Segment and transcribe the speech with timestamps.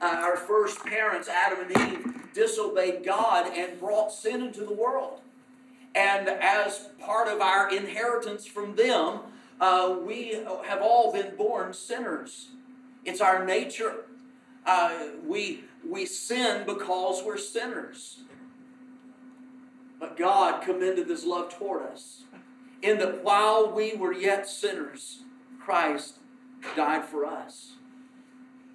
[0.00, 5.20] uh, our first parents, Adam and Eve, disobeyed God and brought sin into the world.
[5.94, 9.20] And as part of our inheritance from them,
[9.60, 12.48] uh, we have all been born sinners.
[13.04, 14.04] It's our nature.
[14.64, 18.20] Uh, we, we sin because we're sinners.
[19.98, 22.24] But God commended His love toward us,
[22.82, 25.24] in that while we were yet sinners,
[25.60, 26.18] Christ
[26.74, 27.72] died for us.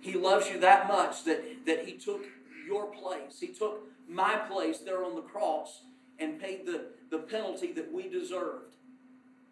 [0.05, 2.25] He loves you that much that, that He took
[2.67, 3.39] your place.
[3.39, 5.81] He took my place there on the cross
[6.19, 8.75] and paid the, the penalty that we deserved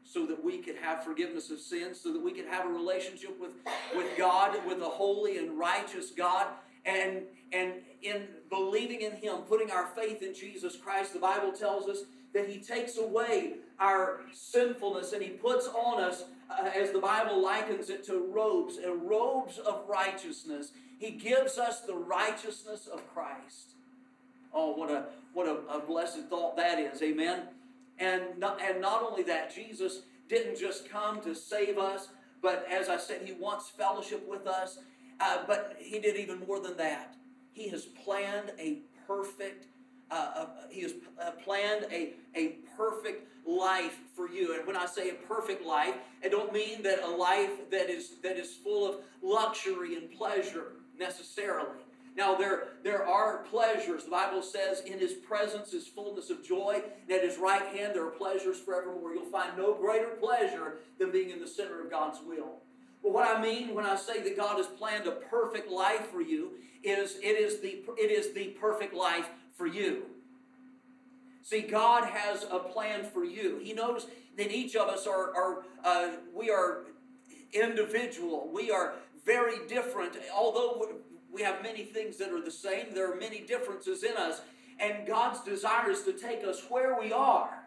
[0.04, 3.40] so that we could have forgiveness of sins, so that we could have a relationship
[3.42, 3.50] with,
[3.96, 6.46] with God, with a holy and righteous God.
[6.86, 11.90] And, and in believing in Him, putting our faith in Jesus Christ, the Bible tells
[11.90, 12.04] us
[12.36, 16.26] that He takes away our sinfulness and He puts on us,
[16.60, 20.72] uh, as the Bible likens it to robes, uh, robes of righteousness.
[21.00, 23.72] He gives us the righteousness of Christ.
[24.54, 27.42] Oh, what a what a, a blessed thought that is, amen.
[28.00, 32.10] And not, and not only that, Jesus didn't just come to save us,
[32.42, 34.80] but as I said, He wants fellowship with us.
[35.20, 37.16] Uh, but He did even more than that.
[37.52, 39.68] He has planned a perfect.
[40.14, 44.56] Uh, uh, he has uh, planned a, a perfect life for you.
[44.56, 48.12] And when I say a perfect life, I don't mean that a life that is
[48.22, 51.80] that is full of luxury and pleasure necessarily.
[52.16, 54.04] Now, there, there are pleasures.
[54.04, 57.96] The Bible says, in his presence is fullness of joy, and at his right hand
[57.96, 59.16] there are pleasures forevermore.
[59.16, 62.58] You'll find no greater pleasure than being in the center of God's will.
[63.02, 66.22] But what I mean when I say that God has planned a perfect life for
[66.22, 66.52] you
[66.84, 70.04] is it is the, it is the perfect life for you.
[71.44, 73.60] See, God has a plan for you.
[73.62, 74.08] He knows
[74.38, 76.86] that each of us are, are uh, we are
[77.54, 78.50] individual.
[78.52, 78.94] We are
[79.26, 80.14] very different.
[80.36, 80.88] Although
[81.32, 84.42] we have many things that are the same, there are many differences in us.
[84.80, 87.64] And God's desire is to take us where we are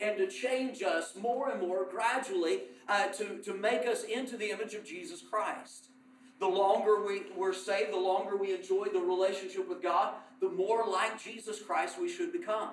[0.00, 4.50] and to change us more and more gradually uh, to, to make us into the
[4.50, 5.88] image of Jesus Christ.
[6.42, 10.84] The longer we, we're saved, the longer we enjoy the relationship with God, the more
[10.90, 12.70] like Jesus Christ we should become.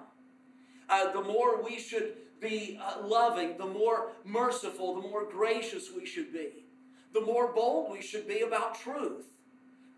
[0.90, 6.03] Uh, the more we should be uh, loving, the more merciful, the more gracious we
[6.03, 6.66] should be,
[7.13, 9.28] the more bold we should be about truth,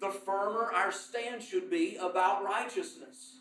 [0.01, 3.37] the firmer our stand should be about righteousness.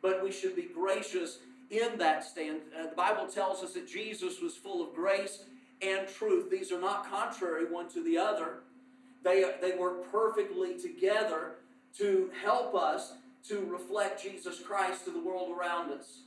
[0.00, 2.60] But we should be gracious in that stand.
[2.74, 5.44] Uh, the Bible tells us that Jesus was full of grace
[5.82, 6.50] and truth.
[6.50, 8.60] These are not contrary one to the other.
[9.24, 11.52] They, they work perfectly together
[11.98, 13.14] to help us
[13.48, 16.20] to reflect Jesus Christ to the world around us.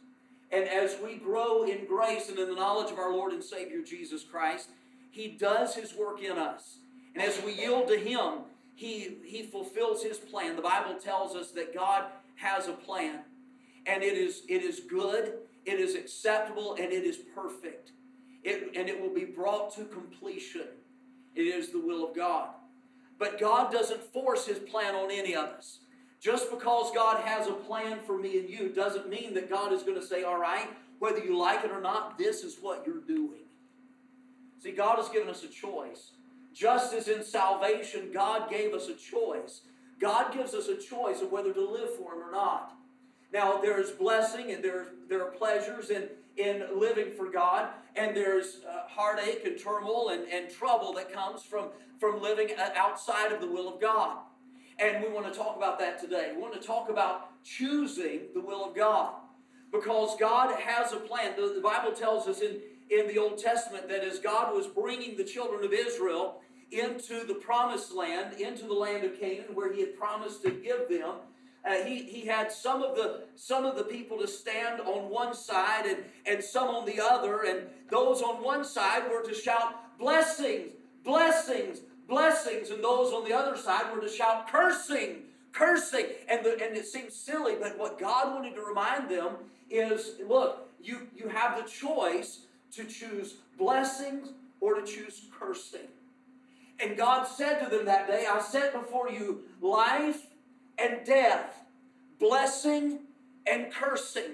[0.52, 3.82] And as we grow in grace and in the knowledge of our Lord and Savior
[3.82, 4.70] Jesus Christ,
[5.12, 6.78] He does His work in us.
[7.14, 8.44] And as we yield to Him,
[8.76, 10.56] He, he fulfills His plan.
[10.56, 13.20] The Bible tells us that God has a plan,
[13.86, 15.34] and it is, it is good,
[15.66, 17.92] it is acceptable, and it is perfect.
[18.44, 20.68] It, and it will be brought to completion.
[21.34, 22.50] It is the will of God.
[23.18, 25.80] But God doesn't force His plan on any of us.
[26.20, 29.84] Just because God has a plan for me and you doesn't mean that God is
[29.84, 30.68] going to say, all right,
[31.00, 33.44] whether you like it or not, this is what you're doing.
[34.62, 36.12] See, God has given us a choice.
[36.53, 39.62] Just as in salvation, God gave us a choice.
[40.00, 42.74] God gives us a choice of whether to live for Him or not.
[43.32, 48.62] Now, there's blessing and there, there are pleasures in, in living for God, and there's
[48.68, 51.66] uh, heartache and turmoil and, and trouble that comes from,
[52.00, 54.18] from living outside of the will of God.
[54.80, 56.34] And we want to talk about that today.
[56.36, 59.14] We want to talk about choosing the will of God.
[59.72, 61.34] Because God has a plan.
[61.36, 65.18] The, the Bible tells us in, in the Old Testament that as God was bringing
[65.18, 66.42] the children of Israel
[66.72, 70.90] into the promised land, into the land of Canaan, where He had promised to give
[70.90, 71.16] them,
[71.68, 75.34] uh, he, he had some of the some of the people to stand on one
[75.34, 79.98] side and, and some on the other, and those on one side were to shout
[79.98, 80.74] blessings,
[81.06, 81.80] blessings,
[82.10, 85.22] blessings, and those on the other side were to shout cursing,
[85.54, 86.08] cursing.
[86.28, 89.35] And, the, and it seems silly, but what God wanted to remind them
[89.70, 92.41] is look, you, you have the choice
[92.74, 94.29] to choose blessings
[94.59, 95.88] or to choose cursing.
[96.79, 100.28] And God said to them that day, I set before you life
[100.78, 101.64] and death,
[102.20, 103.00] blessing
[103.47, 104.34] and cursing.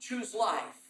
[0.00, 0.82] Choose life.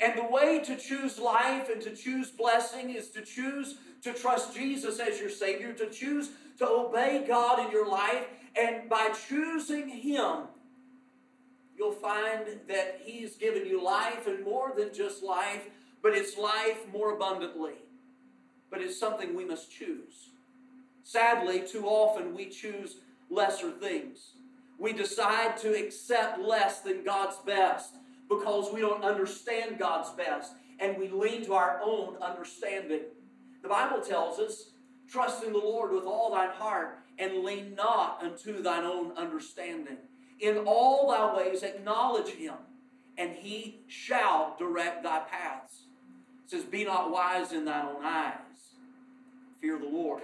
[0.00, 4.54] And the way to choose life and to choose blessing is to choose to trust
[4.54, 8.26] Jesus as your Savior, to choose to obey God in your life,
[8.56, 10.44] and by choosing Him,
[11.76, 15.62] you'll find that He's given you life and more than just life,
[16.02, 17.74] but it's life more abundantly.
[18.70, 20.30] But it's something we must choose.
[21.04, 22.96] Sadly, too often we choose
[23.30, 24.32] lesser things.
[24.78, 27.94] We decide to accept less than God's best
[28.28, 33.02] because we don't understand God's best and we lean to our own understanding.
[33.62, 34.70] The Bible tells us,
[35.08, 39.98] trust in the Lord with all thine heart and lean not unto thine own understanding.
[40.40, 42.54] In all thy ways acknowledge him,
[43.16, 45.82] and he shall direct thy paths.
[46.44, 48.34] It says, Be not wise in thine own eyes.
[49.60, 50.22] Fear the Lord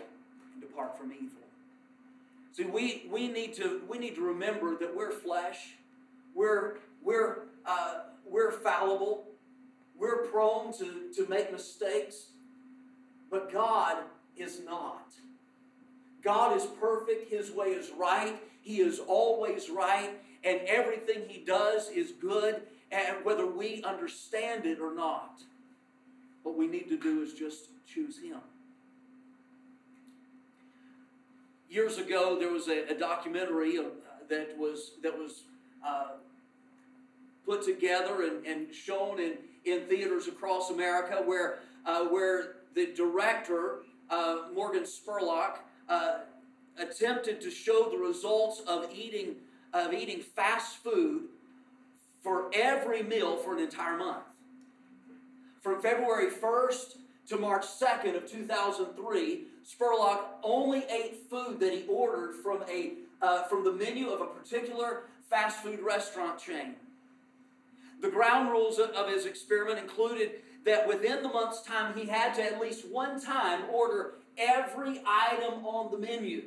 [0.53, 1.29] and depart from evil.
[2.53, 5.75] See, we, we, need to, we need to remember that we're flesh.
[6.35, 9.27] We're, we're, uh, we're fallible.
[9.97, 12.31] We're prone to, to make mistakes.
[13.31, 13.99] But God
[14.37, 15.13] is not.
[16.23, 17.31] God is perfect.
[17.31, 18.37] His way is right.
[18.63, 20.11] He is always right.
[20.45, 25.41] And everything He does is good, and whether we understand it or not.
[26.43, 28.39] What we need to do is just choose Him.
[31.69, 33.85] Years ago, there was a, a documentary uh,
[34.31, 35.43] that was that was
[35.87, 36.13] uh,
[37.45, 39.35] put together and, and shown in,
[39.65, 45.59] in theaters across America, where uh, where the director uh, Morgan Spurlock
[45.89, 46.19] uh,
[46.79, 49.35] attempted to show the results of eating
[49.75, 51.25] of eating fast food
[52.23, 54.23] for every meal for an entire month.
[55.61, 56.97] From February 1st
[57.29, 63.43] to March 2nd of 2003, Spurlock only ate food that he ordered from a uh,
[63.43, 66.77] from the menu of a particular fast food restaurant chain.
[68.01, 72.43] The ground rules of his experiment included that within the month's time he had to
[72.43, 76.45] at least one time order every item on the menu.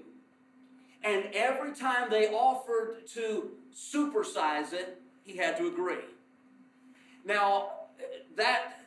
[1.04, 6.04] And every time they offered to supersize it, he had to agree.
[7.25, 7.72] Now,
[8.36, 8.80] that,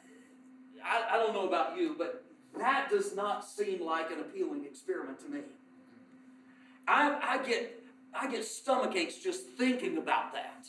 [0.85, 2.25] I, I don't know about you, but
[2.59, 5.41] that does not seem like an appealing experiment to me.
[6.87, 7.81] I, I get
[8.15, 10.69] I get stomach aches just thinking about that.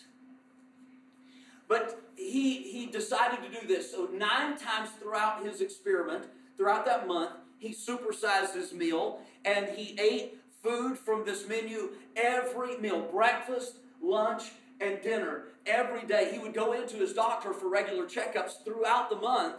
[1.67, 3.91] But he he decided to do this.
[3.91, 6.25] So nine times throughout his experiment,
[6.57, 12.77] throughout that month, he supersized his meal and he ate food from this menu every
[12.77, 14.51] meal breakfast, lunch,
[14.81, 16.29] and dinner every day.
[16.31, 19.55] He would go into his doctor for regular checkups throughout the month,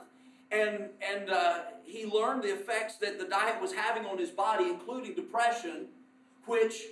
[0.50, 4.68] and, and uh, he learned the effects that the diet was having on his body,
[4.68, 5.86] including depression,
[6.46, 6.82] which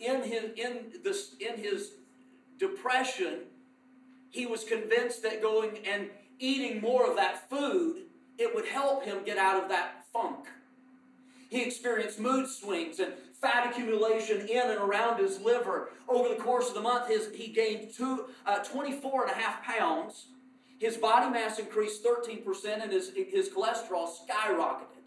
[0.00, 1.92] in his, in, this, in his
[2.58, 3.40] depression,
[4.30, 8.02] he was convinced that going and eating more of that food,
[8.38, 10.46] it would help him get out of that funk.
[11.48, 15.90] He experienced mood swings and fat accumulation in and around his liver.
[16.08, 19.62] Over the course of the month, his, he gained two, uh, 24 and a half
[19.62, 20.26] pounds.
[20.78, 24.98] His body mass increased 13%, and his, his cholesterol skyrocketed.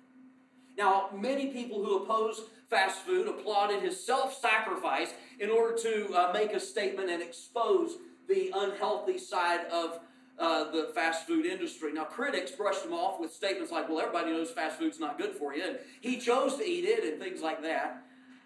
[0.77, 6.31] Now, many people who oppose fast food applauded his self sacrifice in order to uh,
[6.33, 7.97] make a statement and expose
[8.27, 9.99] the unhealthy side of
[10.39, 11.93] uh, the fast food industry.
[11.93, 15.35] Now, critics brushed him off with statements like, well, everybody knows fast food's not good
[15.35, 18.03] for you, and he chose to eat it, and things like that.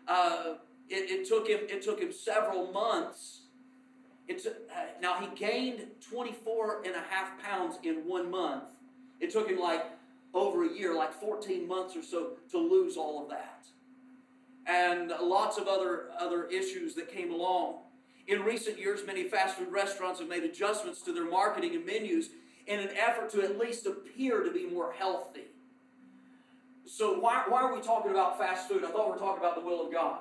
[0.08, 0.56] Uh,
[0.90, 3.42] it, it, took him, it took him several months.
[4.28, 4.52] It's, uh,
[5.02, 8.64] now, he gained 24 and a half pounds in one month.
[9.20, 9.86] It took him like
[10.34, 13.68] over a year, like 14 months or so, to lose all of that.
[14.68, 17.76] And lots of other, other issues that came along.
[18.28, 22.30] In recent years, many fast food restaurants have made adjustments to their marketing and menus
[22.66, 25.46] in an effort to at least appear to be more healthy.
[26.88, 28.84] So, why, why are we talking about fast food?
[28.84, 30.20] I thought we were talking about the will of God.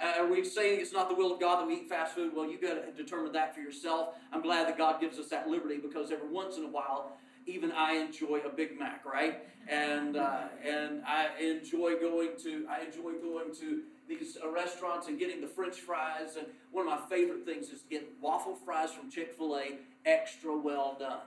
[0.00, 2.32] Uh, are we saying it's not the will of God that we eat fast food?
[2.34, 4.14] Well, you've got to determine that for yourself.
[4.32, 7.72] I'm glad that God gives us that liberty because every once in a while, even
[7.72, 9.42] I enjoy a Big Mac, right?
[9.68, 15.18] And uh, and I enjoy going to I enjoy going to these uh, restaurants and
[15.18, 16.36] getting the French fries.
[16.36, 19.78] And one of my favorite things is to get waffle fries from Chick Fil A,
[20.06, 21.20] extra well done.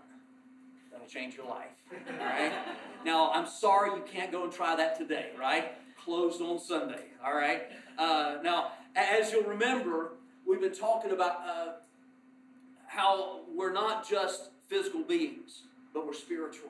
[0.91, 1.69] That'll change your life.
[2.19, 2.51] All right.
[3.05, 5.73] now I'm sorry you can't go and try that today, right?
[6.03, 7.05] Closed on Sunday.
[7.25, 7.63] All right.
[7.97, 10.13] Uh, now, as you'll remember,
[10.47, 11.71] we've been talking about uh,
[12.87, 16.69] how we're not just physical beings, but we're spiritual.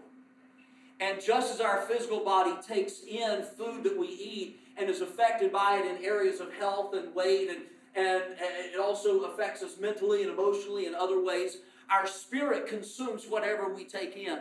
[0.99, 5.51] And just as our physical body takes in food that we eat and is affected
[5.51, 7.59] by it in areas of health and weight, and,
[7.95, 11.57] and, and it also affects us mentally and emotionally in other ways,
[11.89, 14.39] our spirit consumes whatever we take in,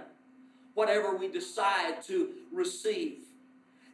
[0.74, 3.18] whatever we decide to receive.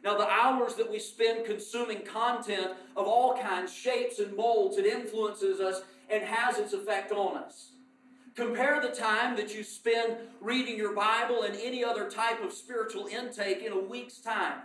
[0.03, 4.85] Now, the hours that we spend consuming content of all kinds, shapes, and molds, it
[4.85, 7.71] influences us and has its effect on us.
[8.35, 13.07] Compare the time that you spend reading your Bible and any other type of spiritual
[13.07, 14.61] intake in a week's time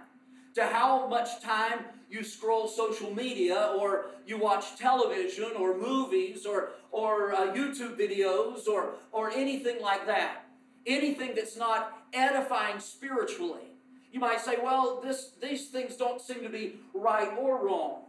[0.54, 1.80] to how much time
[2.10, 8.68] you scroll social media or you watch television or movies or, or uh, YouTube videos
[8.68, 10.44] or, or anything like that.
[10.86, 13.62] Anything that's not edifying spiritually.
[14.12, 18.02] You might say, well, this, these things don't seem to be right or wrong.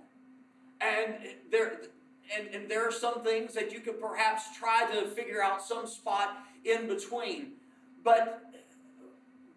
[0.81, 1.15] And
[1.49, 1.79] there,
[2.37, 5.87] and, and there are some things that you could perhaps try to figure out some
[5.87, 7.53] spot in between.
[8.03, 8.42] But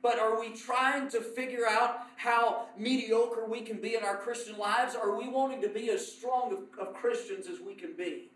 [0.06, 4.56] but are we trying to figure out how mediocre we can be in our Christian
[4.56, 4.94] lives?
[4.94, 8.30] Are we wanting to be as strong of, of Christians as we can be?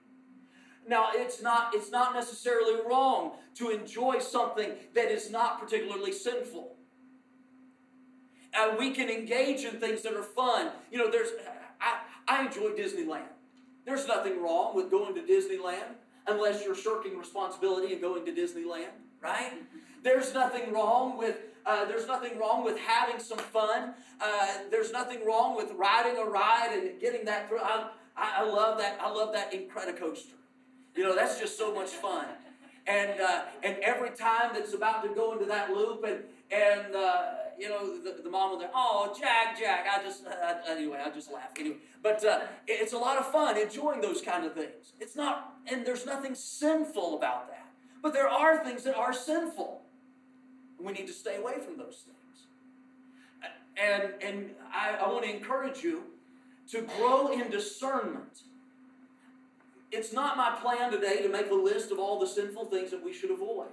[0.89, 6.75] Now, it's not, it's not necessarily wrong to enjoy something that is not particularly sinful.
[8.53, 10.73] Uh, we can engage in things that are fun.
[10.91, 11.29] You know, there's,
[11.81, 13.31] I, I enjoy Disneyland.
[13.87, 15.95] There's nothing wrong with going to Disneyland
[16.27, 18.91] unless you're shirking responsibility and going to Disneyland,
[19.23, 19.53] right?
[20.03, 21.37] There's nothing wrong with
[21.67, 23.95] uh, there's nothing wrong with having some fun.
[24.21, 27.61] Uh, there's nothing wrong with riding a ride and getting that through.
[27.61, 28.99] I, I, love that.
[29.01, 30.35] I love that Incredicoaster.
[30.97, 32.27] You know, that's just so much fun.
[32.87, 37.25] And uh, and every time that's about to go into that loop, and and uh,
[37.59, 39.87] you know the, the mom will there, oh Jack, Jack.
[39.93, 41.77] I just uh, anyway, I just laugh anyway.
[42.03, 42.25] But
[42.67, 44.95] it's a lot of fun enjoying those kind of things.
[44.99, 47.69] It's not, and there's nothing sinful about that.
[48.03, 49.80] But there are things that are sinful.
[50.83, 52.17] We need to stay away from those things.
[53.77, 56.03] And, and I, I want to encourage you
[56.71, 58.43] to grow in discernment.
[59.93, 63.03] It's not my plan today to make a list of all the sinful things that
[63.03, 63.69] we should avoid.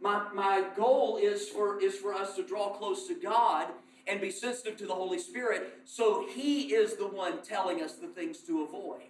[0.00, 3.68] My, my goal is for, is for us to draw close to God
[4.06, 8.06] and be sensitive to the Holy Spirit so He is the one telling us the
[8.06, 9.00] things to avoid.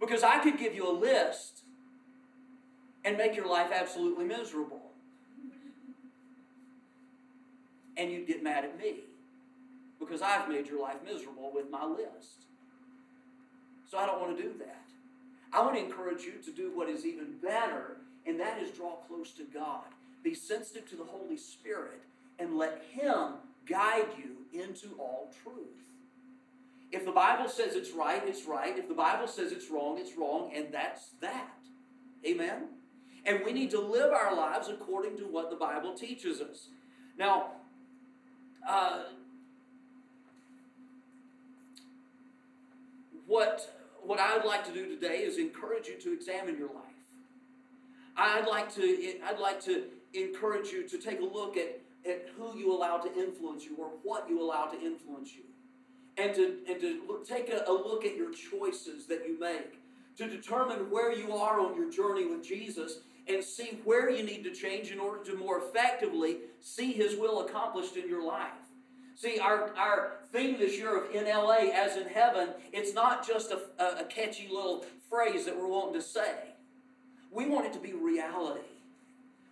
[0.00, 1.62] Because I could give you a list
[3.08, 4.82] and make your life absolutely miserable.
[7.96, 8.96] And you'd get mad at me
[9.98, 12.44] because I've made your life miserable with my list.
[13.90, 14.84] So I don't want to do that.
[15.54, 17.96] I want to encourage you to do what is even better,
[18.26, 19.86] and that is draw close to God.
[20.22, 22.02] Be sensitive to the Holy Spirit
[22.38, 23.36] and let Him
[23.66, 25.64] guide you into all truth.
[26.92, 28.76] If the Bible says it's right, it's right.
[28.76, 31.54] If the Bible says it's wrong, it's wrong, and that's that.
[32.26, 32.64] Amen?
[33.28, 36.68] And we need to live our lives according to what the Bible teaches us.
[37.18, 37.48] Now,
[38.66, 39.02] uh,
[43.26, 43.70] what,
[44.02, 46.84] what I'd like to do today is encourage you to examine your life.
[48.16, 48.82] I'd like to,
[49.26, 53.14] I'd like to encourage you to take a look at, at who you allow to
[53.14, 55.42] influence you or what you allow to influence you.
[56.16, 59.78] And to, and to look, take a, a look at your choices that you make,
[60.16, 64.42] to determine where you are on your journey with Jesus and see where you need
[64.44, 68.50] to change in order to more effectively see His will accomplished in your life.
[69.14, 73.50] See, our, our theme this year of in LA as in heaven, it's not just
[73.50, 73.60] a,
[74.00, 76.34] a, catchy little phrase that we're wanting to say.
[77.32, 78.60] We want it to be reality.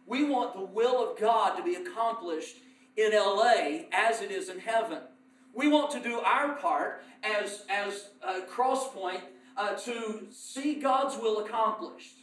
[0.06, 2.59] We want the will of God to be accomplished
[2.97, 4.99] in LA as it is in heaven.
[5.52, 9.23] We want to do our part as, as a crosspoint
[9.56, 12.18] uh, to see God's will accomplished.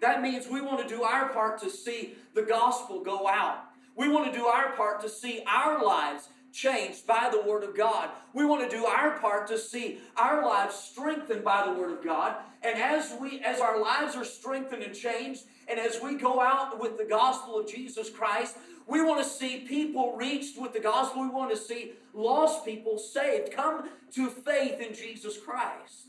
[0.00, 3.64] That means we want to do our part to see the gospel go out.
[3.96, 7.76] We want to do our part to see our lives changed by the Word of
[7.76, 8.10] God.
[8.32, 12.04] We want to do our part to see our lives strengthened by the Word of
[12.04, 12.36] God.
[12.62, 16.80] And as we as our lives are strengthened and changed, and as we go out
[16.80, 21.22] with the gospel of Jesus Christ, we want to see people reached with the gospel.
[21.22, 26.08] We want to see lost people saved, come to faith in Jesus Christ.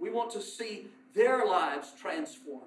[0.00, 2.66] We want to see their lives transformed.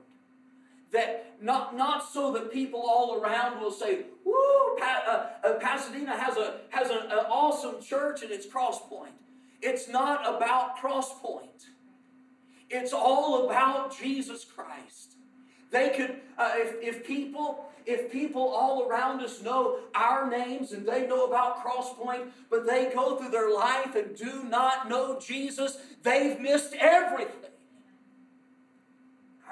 [0.91, 5.03] That not, not so that people all around will say, woo, pa-
[5.43, 9.15] uh, uh, Pasadena has, a, has an, an awesome church and it's Crosspoint.
[9.61, 11.67] It's not about Crosspoint.
[12.69, 15.15] It's all about Jesus Christ.
[15.71, 20.85] They could, uh, if, if people, if people all around us know our names and
[20.87, 25.77] they know about Crosspoint, but they go through their life and do not know Jesus,
[26.03, 27.51] they've missed everything.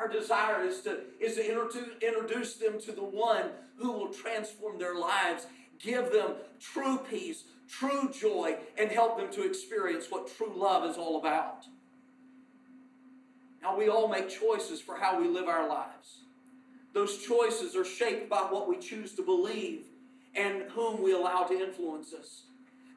[0.03, 4.95] Our desire is to, is to introduce them to the one who will transform their
[4.95, 5.47] lives,
[5.79, 10.97] give them true peace, true joy, and help them to experience what true love is
[10.97, 11.67] all about.
[13.61, 16.17] Now, we all make choices for how we live our lives.
[16.93, 19.85] Those choices are shaped by what we choose to believe
[20.35, 22.41] and whom we allow to influence us.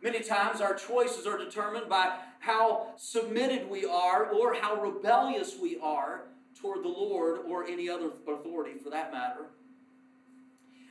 [0.03, 5.79] Many times, our choices are determined by how submitted we are or how rebellious we
[5.79, 6.23] are
[6.61, 9.47] toward the Lord or any other authority for that matter.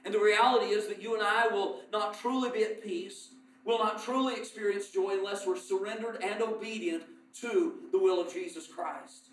[0.04, 3.30] And the reality is that you and I will not truly be at peace,
[3.64, 7.04] will not truly experience joy unless we're surrendered and obedient
[7.42, 9.30] to the will of Jesus Christ.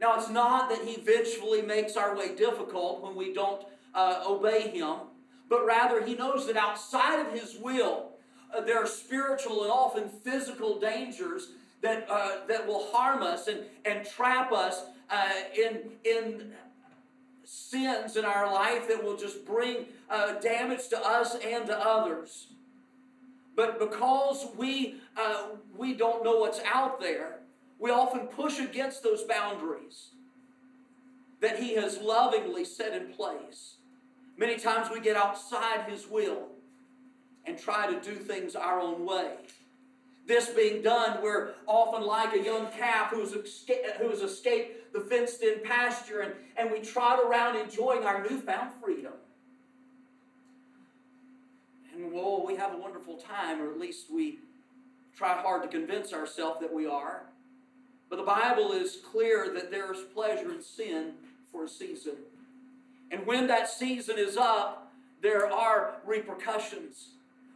[0.00, 4.70] Now, it's not that He vengefully makes our way difficult when we don't uh, obey
[4.70, 4.96] Him,
[5.48, 8.12] but rather He knows that outside of His will,
[8.52, 11.50] uh, there are spiritual and often physical dangers
[11.82, 14.82] that, uh, that will harm us and, and trap us
[15.12, 16.52] uh, in, in
[17.44, 22.48] sins in our life that will just bring uh, damage to us and to others.
[23.54, 27.40] But because we, uh, we don't know what's out there,
[27.78, 30.10] we often push against those boundaries
[31.40, 33.76] that He has lovingly set in place.
[34.38, 36.48] Many times we get outside His will
[37.44, 39.34] and try to do things our own way.
[40.26, 45.42] This being done, we're often like a young calf who's, escaped, who's escaped the fenced
[45.42, 49.12] in pasture and, and we trot around enjoying our newfound freedom.
[51.94, 54.38] And well, we have a wonderful time, or at least we
[55.16, 57.22] try hard to convince ourselves that we are.
[58.08, 61.12] But the Bible is clear that there is pleasure in sin
[61.50, 62.16] for a season.
[63.10, 67.08] And when that season is up, there are repercussions.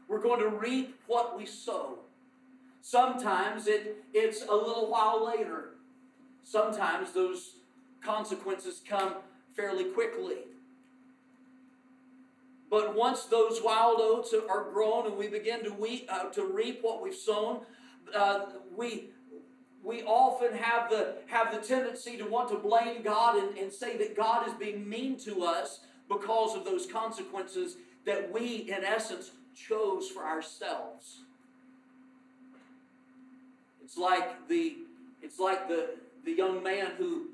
[0.09, 1.99] We're going to reap what we sow.
[2.89, 5.71] Sometimes it, it's a little while later.
[6.45, 7.57] Sometimes those
[8.01, 9.15] consequences come
[9.57, 10.37] fairly quickly.
[12.71, 16.79] But once those wild oats are grown and we begin to, we, uh, to reap
[16.83, 17.63] what we've sown,
[18.15, 19.11] uh, we,
[19.83, 23.97] we often have the, have the tendency to want to blame God and, and say
[23.97, 29.33] that God is being mean to us because of those consequences that we, in essence,
[29.57, 31.26] chose for ourselves.
[33.87, 34.79] It's like the
[35.23, 35.91] it's like the
[36.25, 37.27] the young man who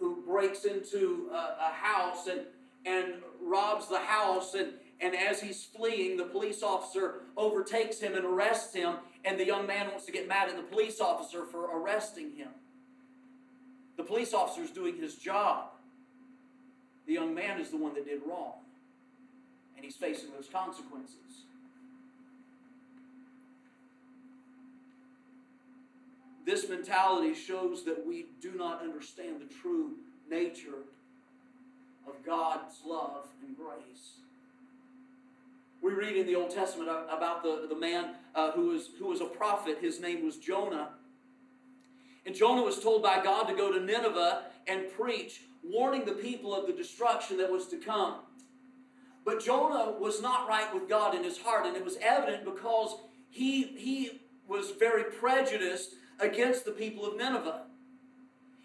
[0.00, 2.40] who breaks into a, a house and
[2.84, 8.24] and robs the house and and as he's fleeing, the police officer overtakes him and
[8.24, 11.66] arrests him, and the young man wants to get mad at the police officer for
[11.78, 12.48] arresting him.
[13.96, 15.66] The police officer is doing his job.
[17.06, 18.54] The young man is the one that did wrong,
[19.76, 21.44] and he's facing those consequences.
[26.48, 29.96] This mentality shows that we do not understand the true
[30.30, 30.86] nature
[32.06, 34.20] of God's love and grace.
[35.82, 39.20] We read in the Old Testament about the, the man uh, who, was, who was
[39.20, 39.76] a prophet.
[39.82, 40.88] His name was Jonah.
[42.24, 46.54] And Jonah was told by God to go to Nineveh and preach, warning the people
[46.54, 48.20] of the destruction that was to come.
[49.22, 52.96] But Jonah was not right with God in his heart, and it was evident because
[53.28, 57.62] he, he was very prejudiced against the people of Nineveh.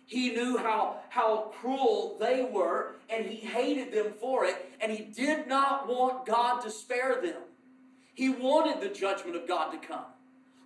[0.06, 5.04] He knew how, how cruel they were, and he hated them for it, and he
[5.04, 7.42] did not want God to spare them.
[8.14, 10.06] He wanted the judgment of God to come.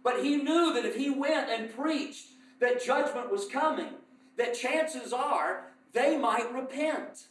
[0.04, 2.28] But he knew that if he went and preached
[2.60, 3.94] that judgment was coming,
[4.38, 7.28] that chances are they might repent.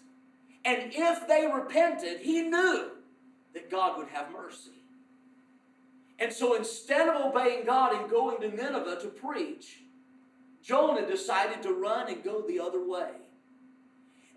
[0.65, 2.91] And if they repented, he knew
[3.55, 4.76] that God would have mercy.
[6.19, 9.83] And so instead of obeying God and going to Nineveh to preach,
[10.63, 13.11] Jonah decided to run and go the other way.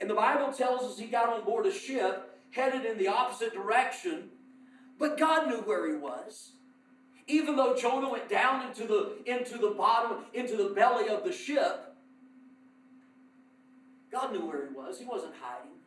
[0.01, 3.53] And the Bible tells us he got on board a ship, headed in the opposite
[3.53, 4.29] direction,
[4.97, 6.51] but God knew where he was.
[7.27, 11.31] Even though Jonah went down into the, into the bottom, into the belly of the
[11.31, 11.95] ship,
[14.11, 14.99] God knew where he was.
[14.99, 15.77] He wasn't hiding.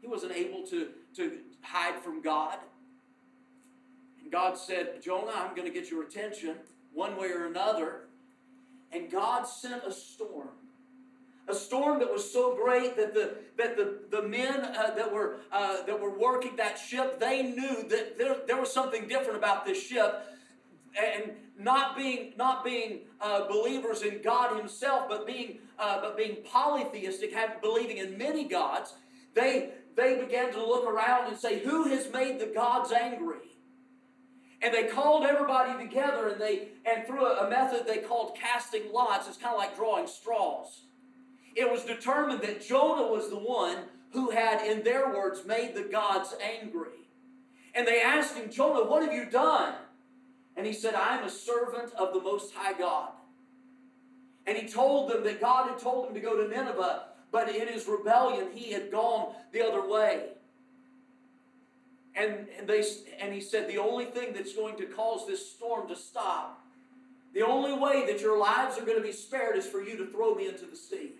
[0.00, 2.58] He wasn't able to, to hide from God.
[4.30, 6.56] God said, Jonah, I'm going to get your attention
[6.92, 8.02] one way or another.
[8.92, 10.48] And God sent a storm.
[11.48, 15.38] A storm that was so great that the, that the, the men uh, that, were,
[15.50, 19.64] uh, that were working that ship, they knew that there, there was something different about
[19.64, 20.26] this ship.
[21.00, 26.38] And not being, not being uh, believers in God Himself, but being, uh, but being
[26.44, 28.94] polytheistic, believing in many gods,
[29.34, 33.49] they, they began to look around and say, Who has made the gods angry?
[34.62, 39.26] And they called everybody together and they and through a, method they called casting lots,
[39.26, 40.82] it's kind of like drawing straws.
[41.56, 43.76] It was determined that Jonah was the one
[44.12, 47.08] who had, in their words, made the gods angry.
[47.74, 49.74] And they asked him, Jonah, what have you done?
[50.56, 53.10] And he said, I am a servant of the Most High God.
[54.46, 57.68] And he told them that God had told him to go to Nineveh, but in
[57.68, 60.30] his rebellion he had gone the other way.
[62.14, 62.84] And, and, they,
[63.20, 66.64] and he said, The only thing that's going to cause this storm to stop,
[67.32, 70.06] the only way that your lives are going to be spared is for you to
[70.06, 71.12] throw me into the sea.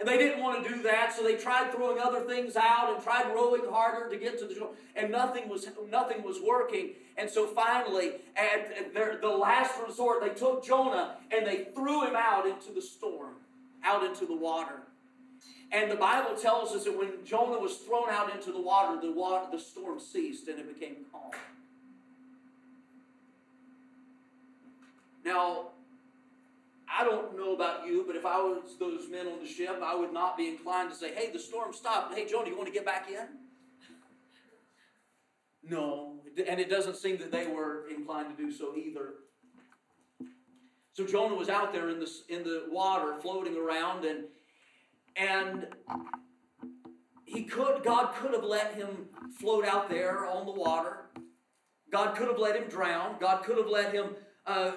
[0.00, 3.02] And they didn't want to do that, so they tried throwing other things out and
[3.02, 6.92] tried rowing harder to get to the shore, and nothing was nothing was working.
[7.18, 12.14] And so finally, at their, the last resort, they took Jonah and they threw him
[12.16, 13.34] out into the storm,
[13.84, 14.80] out into the water.
[15.72, 19.12] And the Bible tells us that when Jonah was thrown out into the water, the
[19.12, 21.30] water, the storm ceased and it became calm.
[25.24, 25.66] Now,
[26.92, 29.94] I don't know about you, but if I was those men on the ship, I
[29.94, 32.14] would not be inclined to say, hey, the storm stopped.
[32.14, 33.16] Hey, Jonah, you want to get back in?
[35.62, 36.14] No.
[36.48, 39.10] And it doesn't seem that they were inclined to do so either.
[40.94, 44.24] So Jonah was out there in the, in the water, floating around, and,
[45.16, 45.66] and
[47.24, 51.10] he could, God could have let him float out there on the water.
[51.90, 53.16] God could have let him drown.
[53.20, 54.72] God could have let him uh,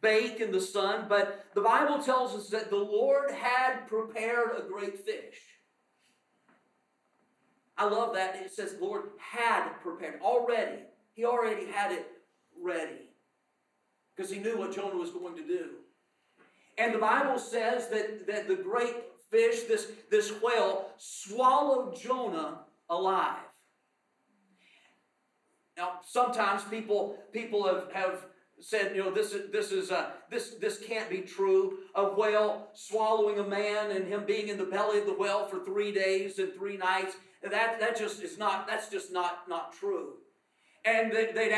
[0.00, 4.62] bake in the sun, but the Bible tells us that the Lord had prepared a
[4.62, 5.40] great fish.
[7.76, 8.36] I love that.
[8.36, 10.82] It says Lord had prepared already.
[11.14, 12.06] He already had it
[12.60, 13.10] ready
[14.14, 15.70] because he knew what Jonah was going to do.
[16.78, 18.94] And the Bible says that, that the great
[19.30, 23.38] fish, this, this whale, swallowed Jonah alive.
[25.76, 28.24] Now, sometimes people, people have, have
[28.60, 31.78] said, you know, this is this is uh, this this can't be true.
[31.94, 35.64] A whale swallowing a man and him being in the belly of the whale for
[35.64, 37.16] three days and three nights.
[37.42, 38.66] That that just is not.
[38.66, 40.14] That's just not not true.
[40.84, 41.56] And they, would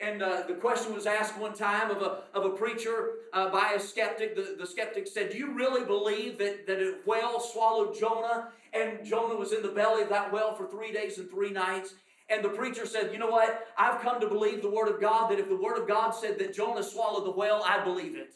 [0.00, 3.74] and uh, the question was asked one time of a, of a preacher uh, by
[3.76, 4.34] a skeptic.
[4.34, 9.04] The, the skeptic said, Do you really believe that, that a whale swallowed Jonah and
[9.04, 11.94] Jonah was in the belly of that whale for three days and three nights?
[12.28, 13.68] And the preacher said, You know what?
[13.78, 16.38] I've come to believe the Word of God that if the Word of God said
[16.40, 18.34] that Jonah swallowed the whale, I believe it.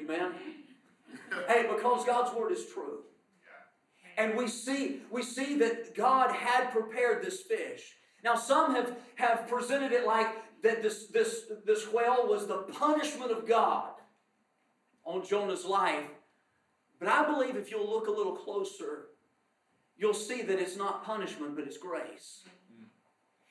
[0.00, 0.02] Amen.
[0.02, 0.32] Amen.
[1.46, 3.04] hey, because God's Word is true.
[4.18, 7.96] And we see, we see that God had prepared this fish.
[8.22, 10.28] Now, some have, have presented it like
[10.62, 13.92] that this, this, this whale was the punishment of God
[15.04, 16.06] on Jonah's life.
[16.98, 19.06] But I believe if you'll look a little closer,
[19.96, 22.44] you'll see that it's not punishment, but it's grace.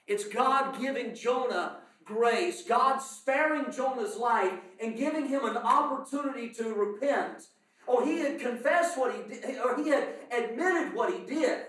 [0.06, 6.74] It's God giving Jonah grace, God sparing Jonah's life and giving him an opportunity to
[6.74, 7.44] repent.
[7.88, 11.62] Oh, he had confessed what he did, or he had admitted what he did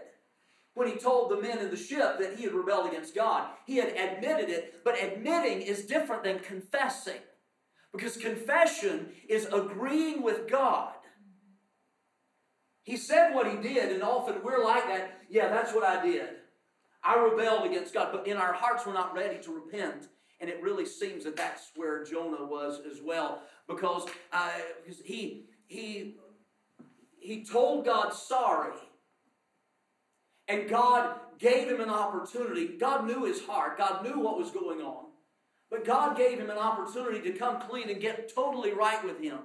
[0.81, 3.51] when he told the men in the ship that he had rebelled against God.
[3.67, 7.21] He had admitted it, but admitting is different than confessing.
[7.93, 10.95] Because confession is agreeing with God.
[12.83, 15.21] He said what he did, and often we're like that.
[15.29, 16.31] Yeah, that's what I did.
[17.05, 20.09] I rebelled against God, but in our hearts we're not ready to repent.
[20.41, 24.49] And it really seems that that's where Jonah was as well, because uh,
[25.05, 26.17] he he
[27.19, 28.79] he told God sorry,
[30.51, 32.77] and God gave him an opportunity.
[32.79, 33.79] God knew his heart.
[33.79, 35.07] God knew what was going on,
[35.71, 39.39] but God gave him an opportunity to come clean and get totally right with Him.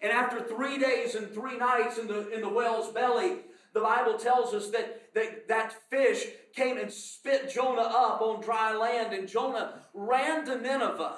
[0.00, 3.40] And after three days and three nights in the, in the whale's belly,
[3.74, 8.74] the Bible tells us that, that that fish came and spit Jonah up on dry
[8.74, 11.16] land, and Jonah ran to Nineveh.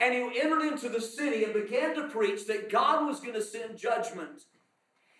[0.00, 3.42] And he entered into the city and began to preach that God was going to
[3.42, 4.42] send judgment.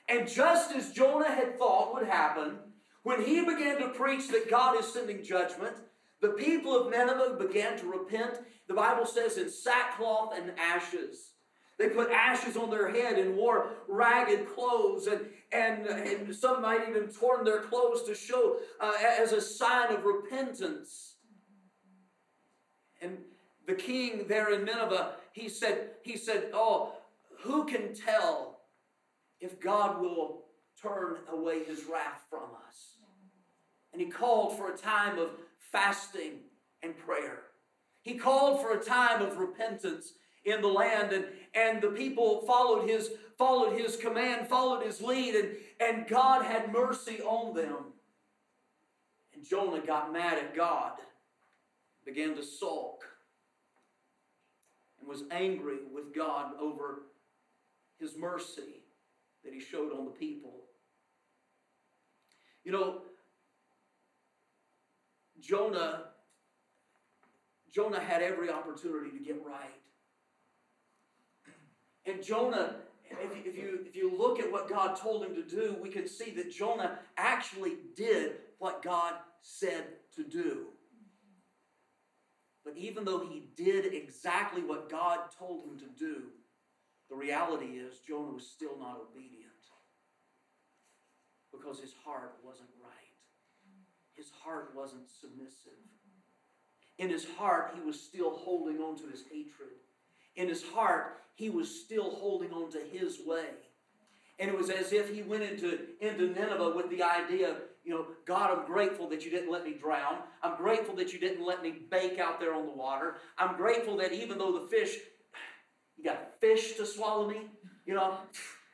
[0.09, 2.59] And just as Jonah had thought would happen,
[3.07, 5.77] when he began to preach that God is sending judgment,
[6.21, 8.41] the people of Nineveh began to repent.
[8.67, 11.31] The Bible says in sackcloth and ashes.
[11.79, 15.21] They put ashes on their head and wore ragged clothes, and,
[15.53, 20.03] and, and some might even torn their clothes to show uh, as a sign of
[20.03, 21.19] repentance.
[23.01, 23.19] And
[23.69, 26.95] the king there in Nineveh, he said, he said, Oh,
[27.43, 28.63] who can tell
[29.41, 30.47] if God will
[30.83, 32.96] turn away his wrath from us?
[33.97, 35.31] And he called for a time of
[35.73, 36.41] fasting
[36.83, 37.45] and prayer.
[38.03, 40.13] He called for a time of repentance
[40.45, 45.35] in the land and, and the people followed his followed his command followed his lead
[45.35, 45.49] and,
[45.81, 47.87] and god had mercy on them
[49.35, 50.93] and jonah got mad at god
[52.05, 53.05] began to sulk
[55.01, 57.03] and was angry with god over
[57.99, 58.85] his mercy
[59.45, 60.61] that he showed on the people
[62.65, 63.01] you know
[65.47, 66.05] jonah
[67.73, 69.77] jonah had every opportunity to get right
[72.07, 75.43] and Jonah, if you, if you, if you look at what God told him to
[75.43, 80.67] do, we can see that Jonah actually did what God said to do.
[82.65, 86.23] But even though he did exactly what God told him to do,
[87.09, 89.53] The reality is, Jonah was still not obedient
[91.53, 93.06] because his heart wasn't right.
[94.17, 95.79] His heart wasn't submissive.
[96.99, 99.77] In his heart, he was still holding on to his hatred.
[100.37, 103.45] In his heart, he was still holding on to his way.
[104.39, 108.07] And it was as if he went into, into Nineveh with the idea, you know,
[108.27, 110.19] God, I'm grateful that you didn't let me drown.
[110.43, 113.17] I'm grateful that you didn't let me bake out there on the water.
[113.39, 114.97] I'm grateful that even though the fish,
[115.97, 117.43] you got fish to swallow me,
[117.87, 118.19] you know,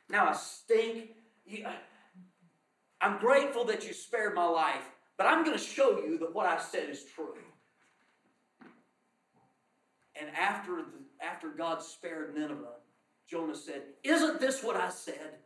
[0.09, 1.11] now I stink.
[2.99, 6.47] I'm grateful that you spared my life, but I'm going to show you that what
[6.47, 7.35] I said is true.
[10.19, 12.77] And after, the, after God spared Nineveh,
[13.27, 15.37] Jonah said, Isn't this what I said?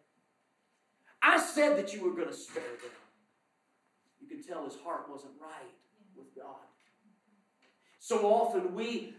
[1.21, 2.91] I said that you were going to spare them.
[4.19, 5.73] You can tell his heart wasn't right
[6.15, 6.55] with God.
[7.99, 9.13] So often we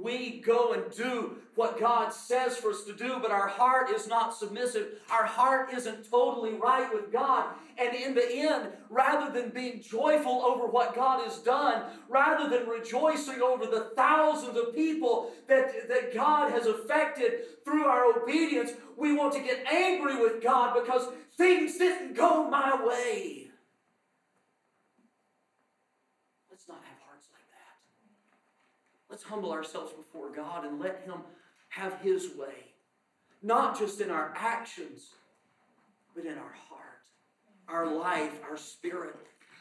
[0.00, 4.06] we go and do what God says for us to do, but our heart is
[4.06, 5.00] not submissive.
[5.10, 7.54] Our heart isn't totally right with God.
[7.78, 12.68] And in the end, rather than being joyful over what God has done, rather than
[12.68, 19.14] rejoicing over the thousands of people that, that God has affected through our obedience, we
[19.14, 23.48] want to get angry with God because things didn't go my way.
[26.50, 27.44] Let's not have hearts like
[29.05, 29.05] that.
[29.16, 31.20] Let's humble ourselves before God and let Him
[31.70, 32.74] have His way.
[33.42, 35.08] Not just in our actions,
[36.14, 37.06] but in our heart,
[37.66, 39.16] our life, our spirit.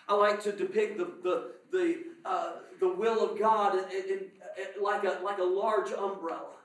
[0.10, 4.84] I like to depict the, the, the, uh, the will of God in, in, in,
[4.84, 6.58] like, a, like a large umbrella.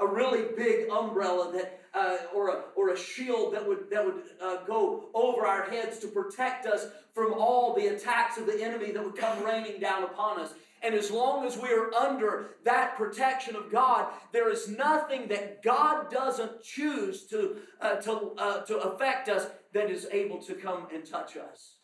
[0.00, 4.24] A really big umbrella that, uh, or, a, or a shield that would, that would
[4.42, 8.90] uh, go over our heads to protect us from all the attacks of the enemy
[8.90, 10.52] that would come raining down upon us.
[10.82, 15.62] And as long as we are under that protection of God, there is nothing that
[15.62, 20.86] God doesn't choose to, uh, to, uh, to affect us that is able to come
[20.92, 21.76] and touch us.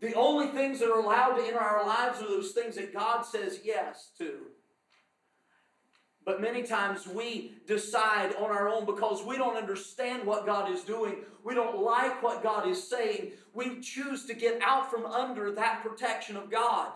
[0.00, 3.22] The only things that are allowed to enter our lives are those things that God
[3.22, 4.42] says yes to.
[6.24, 10.82] But many times we decide on our own because we don't understand what God is
[10.82, 11.24] doing.
[11.42, 13.32] We don't like what God is saying.
[13.54, 16.92] We choose to get out from under that protection of God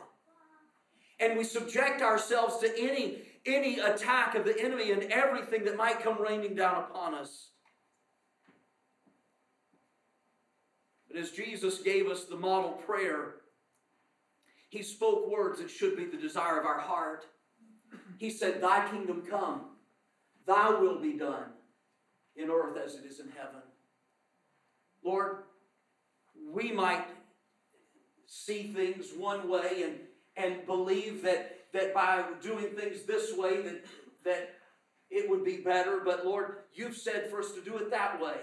[1.23, 6.03] and we subject ourselves to any, any attack of the enemy and everything that might
[6.03, 7.51] come raining down upon us.
[11.09, 13.35] But as Jesus gave us the model prayer,
[14.69, 17.27] he spoke words that should be the desire of our heart.
[18.19, 19.67] He said, Thy kingdom come,
[20.47, 21.45] thy will be done
[22.35, 23.61] in earth as it is in heaven.
[25.05, 25.45] Lord,
[26.51, 27.05] we might
[28.27, 29.99] see things one way and
[30.37, 33.85] and believe that, that by doing things this way that,
[34.25, 34.51] that
[35.11, 36.01] it would be better.
[36.05, 38.39] But Lord, you've said for us to do it that way.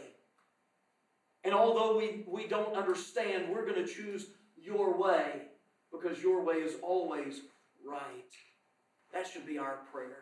[1.43, 5.43] And although we, we don't understand, we're going to choose your way
[5.91, 7.41] because your way is always
[7.87, 8.31] right.
[9.13, 10.17] That should be our prayer.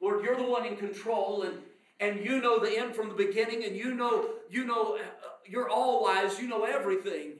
[0.00, 1.58] Lord, you're the one in control and,
[2.00, 5.00] and you know the end from the beginning and you know, you know, uh,
[5.46, 7.34] you're all wise, you know everything.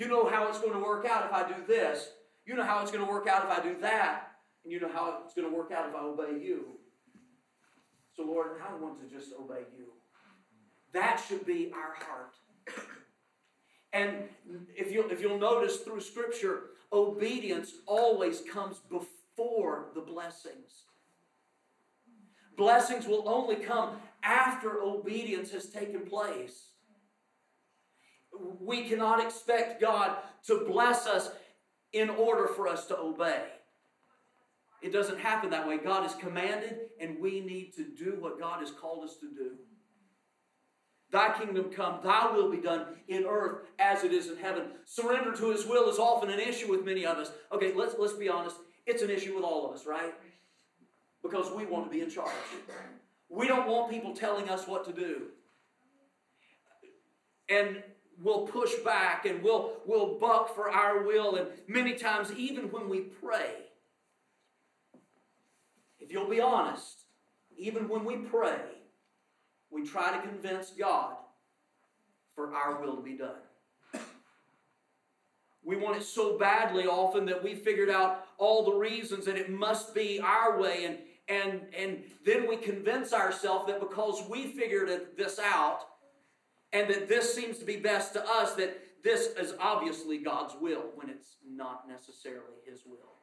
[0.00, 2.08] You know how it's going to work out if I do this.
[2.46, 4.28] You know how it's going to work out if I do that.
[4.64, 6.78] And you know how it's going to work out if I obey you.
[8.16, 9.88] So, Lord, I want to just obey you.
[10.94, 12.34] That should be our heart.
[13.92, 14.28] And
[14.76, 20.84] if you'll, if you'll notice through Scripture, obedience always comes before the blessings.
[22.56, 26.69] Blessings will only come after obedience has taken place
[28.60, 30.16] we cannot expect God
[30.46, 31.30] to bless us
[31.92, 33.44] in order for us to obey.
[34.82, 35.78] It doesn't happen that way.
[35.78, 39.52] God is commanded, and we need to do what God has called us to do.
[41.10, 44.68] Thy kingdom come, thy will be done in earth as it is in heaven.
[44.84, 47.32] Surrender to his will is often an issue with many of us.
[47.52, 48.56] Okay, let's, let's be honest.
[48.86, 50.14] It's an issue with all of us, right?
[51.22, 52.30] Because we want to be in charge.
[53.28, 55.26] We don't want people telling us what to do.
[57.48, 57.82] And
[58.22, 61.36] we'll push back and we'll, we'll buck for our will.
[61.36, 63.54] And many times, even when we pray,
[65.98, 67.04] if you'll be honest,
[67.56, 68.60] even when we pray,
[69.70, 71.14] we try to convince God
[72.34, 73.36] for our will to be done.
[75.62, 79.50] We want it so badly often that we figured out all the reasons and it
[79.50, 80.84] must be our way.
[80.84, 85.82] And, and, and then we convince ourselves that because we figured this out,
[86.72, 90.84] and that this seems to be best to us, that this is obviously God's will
[90.94, 93.16] when it's not necessarily His will.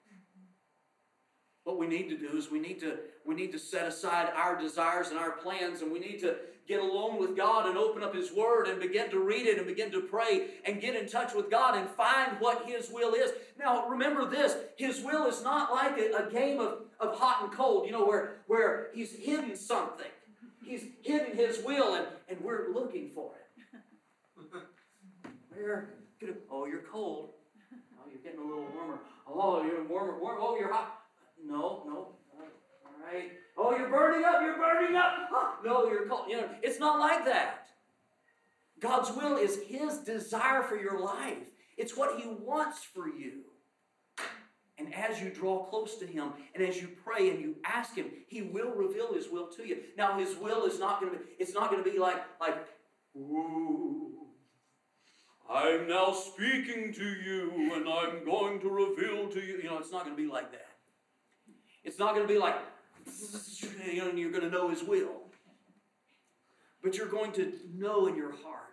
[1.63, 4.59] what we need to do is we need to we need to set aside our
[4.59, 8.13] desires and our plans and we need to get alone with God and open up
[8.13, 11.33] his word and begin to read it and begin to pray and get in touch
[11.33, 13.31] with God and find what his will is.
[13.57, 17.51] Now remember this, his will is not like a, a game of, of hot and
[17.51, 20.07] cold, you know, where, where he's hidden something.
[20.67, 24.61] He's hidden his will and, and we're looking for it.
[25.49, 25.93] Where?
[26.51, 27.29] Oh, you're cold.
[27.73, 28.99] Oh, you're getting a little warmer.
[29.27, 30.39] Oh, you're warmer, warmer.
[30.41, 30.99] Oh, you're hot.
[31.43, 32.07] No, no.
[32.33, 33.31] All right.
[33.57, 34.41] Oh, you're burning up.
[34.41, 35.13] You're burning up.
[35.31, 36.25] Oh, no, you're cold.
[36.29, 37.69] You know, it's not like that.
[38.79, 41.37] God's will is His desire for your life.
[41.77, 43.43] It's what He wants for you.
[44.77, 48.11] And as you draw close to Him and as you pray and you ask Him,
[48.27, 49.77] He will reveal His will to you.
[49.97, 52.67] Now, His will is not going to be, it's not going to be like, like,
[55.49, 59.57] I'm now speaking to you and I'm going to reveal to you.
[59.57, 60.67] You know, it's not going to be like that.
[61.83, 62.55] It's not going to be like,
[63.91, 65.23] you're going to know His will.
[66.83, 68.67] But you're going to know in your heart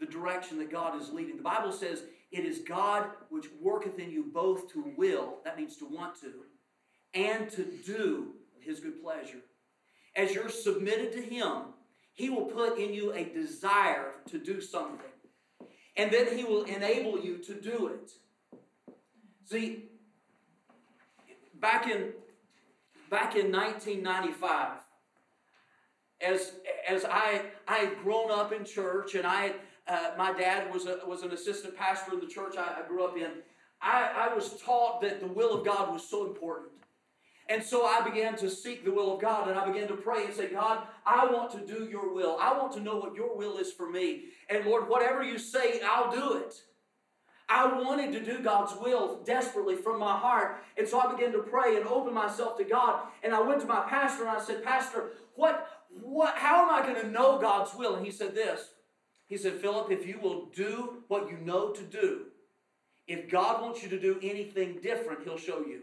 [0.00, 1.36] the direction that God is leading.
[1.36, 5.76] The Bible says it is God which worketh in you both to will, that means
[5.78, 6.32] to want to,
[7.12, 9.40] and to do His good pleasure.
[10.14, 11.74] As you're submitted to Him,
[12.12, 15.00] He will put in you a desire to do something.
[15.96, 18.12] And then He will enable you to do it.
[19.44, 19.90] See,
[21.54, 22.12] back in
[23.10, 24.78] back in 1995
[26.20, 26.52] as
[26.88, 29.54] as I I had grown up in church and I
[29.90, 33.04] uh, my dad was a, was an assistant pastor in the church I, I grew
[33.04, 33.30] up in
[33.82, 36.72] I, I was taught that the will of God was so important
[37.50, 40.24] and so I began to seek the will of God and I began to pray
[40.24, 42.38] and say, God, I want to do your will.
[42.40, 44.26] I want to know what your will is for me.
[44.48, 46.54] And Lord, whatever you say, I'll do it.
[47.48, 50.62] I wanted to do God's will desperately from my heart.
[50.78, 53.08] And so I began to pray and open myself to God.
[53.24, 56.86] And I went to my pastor and I said, Pastor, what, what, how am I
[56.86, 57.96] going to know God's will?
[57.96, 58.68] And he said this.
[59.30, 62.26] He said, Philip, if you will do what you know to do,
[63.06, 65.82] if God wants you to do anything different, he'll show you.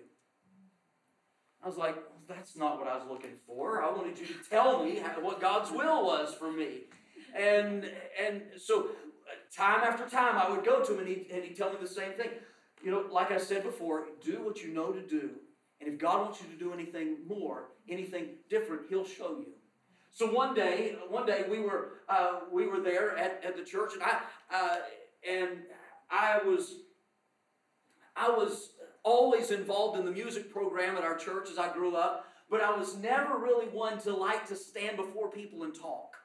[1.63, 3.81] I was like, well, that's not what I was looking for.
[3.81, 6.81] I wanted you to tell me what God's will was for me.
[7.33, 7.89] And,
[8.21, 8.85] and so uh,
[9.55, 11.87] time after time, I would go to him and he'd, and he'd tell me the
[11.87, 12.29] same thing.
[12.83, 15.31] You know, like I said before, do what you know to do.
[15.79, 19.53] And if God wants you to do anything more, anything different, He'll show you.
[20.17, 23.93] So one day, one day we were uh, we were there at, at the church,
[23.93, 24.17] and I
[24.51, 24.77] uh,
[25.29, 25.59] and
[26.09, 26.73] I was
[28.15, 28.71] I was
[29.03, 32.75] always involved in the music program at our church as I grew up, but I
[32.75, 36.15] was never really one to like to stand before people and talk.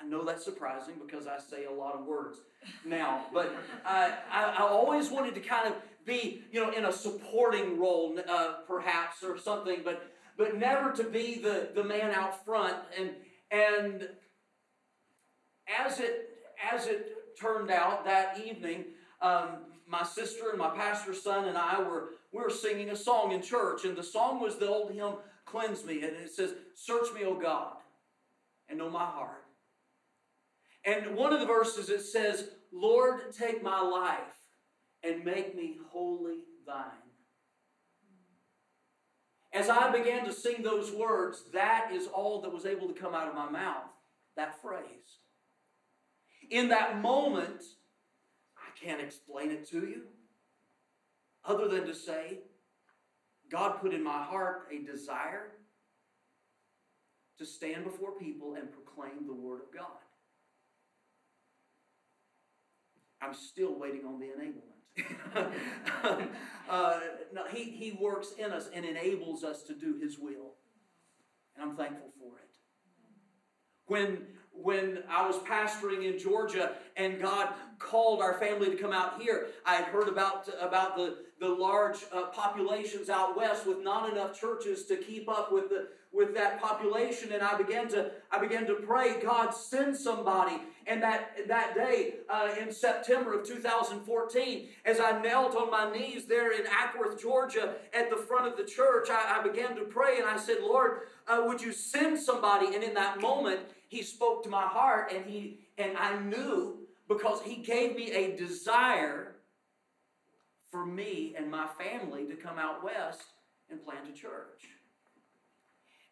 [0.00, 2.38] I know that's surprising because I say a lot of words
[2.84, 3.52] now, but
[3.84, 8.16] I, I, I always wanted to kind of be, you know, in a supporting role,
[8.28, 10.11] uh, perhaps, or something, but
[10.42, 12.74] but never to be the, the man out front.
[12.98, 13.10] And
[13.52, 14.08] and
[15.86, 16.30] as it
[16.72, 18.86] as it turned out that evening,
[19.20, 23.30] um, my sister and my pastor's son and I were we were singing a song
[23.30, 27.12] in church, and the song was the old hymn "Cleanse Me," and it says, "Search
[27.14, 27.76] me, O God,
[28.68, 29.44] and know my heart."
[30.84, 34.18] And one of the verses it says, Lord, take my life
[35.04, 37.01] and make me wholly thine.
[39.52, 43.14] As I began to sing those words, that is all that was able to come
[43.14, 43.90] out of my mouth,
[44.34, 45.18] that phrase.
[46.50, 47.62] In that moment,
[48.56, 50.02] I can't explain it to you,
[51.44, 52.38] other than to say,
[53.50, 55.52] God put in my heart a desire
[57.38, 59.86] to stand before people and proclaim the Word of God.
[63.20, 64.71] I'm still waiting on the enablement.
[66.68, 67.00] uh,
[67.32, 70.54] no, he, he works in us and enables us to do His will.
[71.56, 72.56] And I'm thankful for it.
[73.86, 79.20] When, when I was pastoring in Georgia and God called our family to come out
[79.20, 84.10] here, I had heard about, about the, the large uh, populations out west with not
[84.10, 88.38] enough churches to keep up with the, with that population and I began to I
[88.38, 90.56] began to pray God send somebody.
[90.86, 96.26] And that that day uh, in September of 2014 as I knelt on my knees
[96.26, 100.18] there in Acworth Georgia at the front of the church I, I began to pray
[100.18, 102.74] and I said Lord uh, would you send somebody?
[102.74, 107.42] And in that moment he spoke to my heart and he and I knew because
[107.42, 109.36] he gave me a desire
[110.70, 113.22] for me and my family to come out west
[113.70, 114.68] and plant a church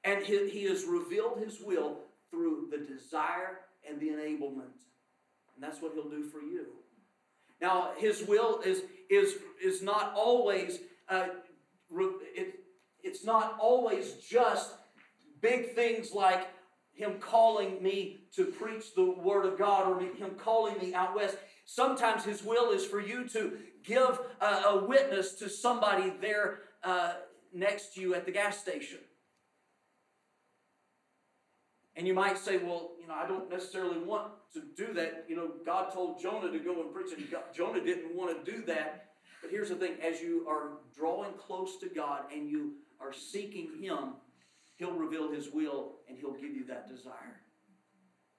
[0.04, 1.98] and he, he has revealed his will
[2.30, 4.76] through the desire and the enablement.
[5.54, 6.66] And that's what he'll do for you.
[7.60, 10.78] Now, his will is, is, is not always,
[11.08, 11.26] uh,
[11.90, 12.60] it,
[13.02, 14.74] it's not always just
[15.42, 16.48] big things like
[16.94, 21.36] him calling me to preach the word of God or him calling me out west.
[21.64, 27.14] Sometimes his will is for you to give a, a witness to somebody there uh,
[27.52, 28.98] next to you at the gas station.
[32.00, 35.26] And you might say, well, you know, I don't necessarily want to do that.
[35.28, 38.64] You know, God told Jonah to go and preach, and Jonah didn't want to do
[38.64, 39.10] that.
[39.42, 43.82] But here's the thing as you are drawing close to God and you are seeking
[43.82, 44.14] Him,
[44.76, 47.42] He'll reveal His will and He'll give you that desire.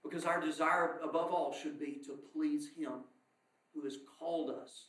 [0.03, 3.03] Because our desire, above all, should be to please Him
[3.75, 4.85] who has called us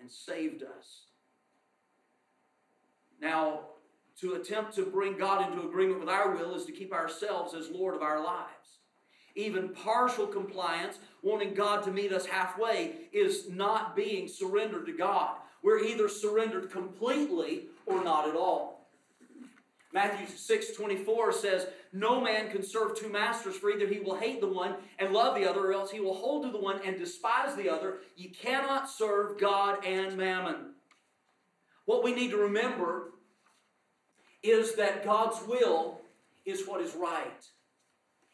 [0.00, 1.04] and saved us.
[3.20, 3.60] Now,
[4.20, 7.70] to attempt to bring God into agreement with our will is to keep ourselves as
[7.70, 8.80] Lord of our lives.
[9.36, 15.36] Even partial compliance, wanting God to meet us halfway, is not being surrendered to God.
[15.62, 18.88] We're either surrendered completely or not at all.
[19.92, 24.40] Matthew 6 24 says, No man can serve two masters, for either he will hate
[24.40, 26.98] the one and love the other, or else he will hold to the one and
[26.98, 27.98] despise the other.
[28.16, 30.74] You cannot serve God and mammon.
[31.86, 33.12] What we need to remember
[34.42, 36.00] is that God's will
[36.44, 37.44] is what is right.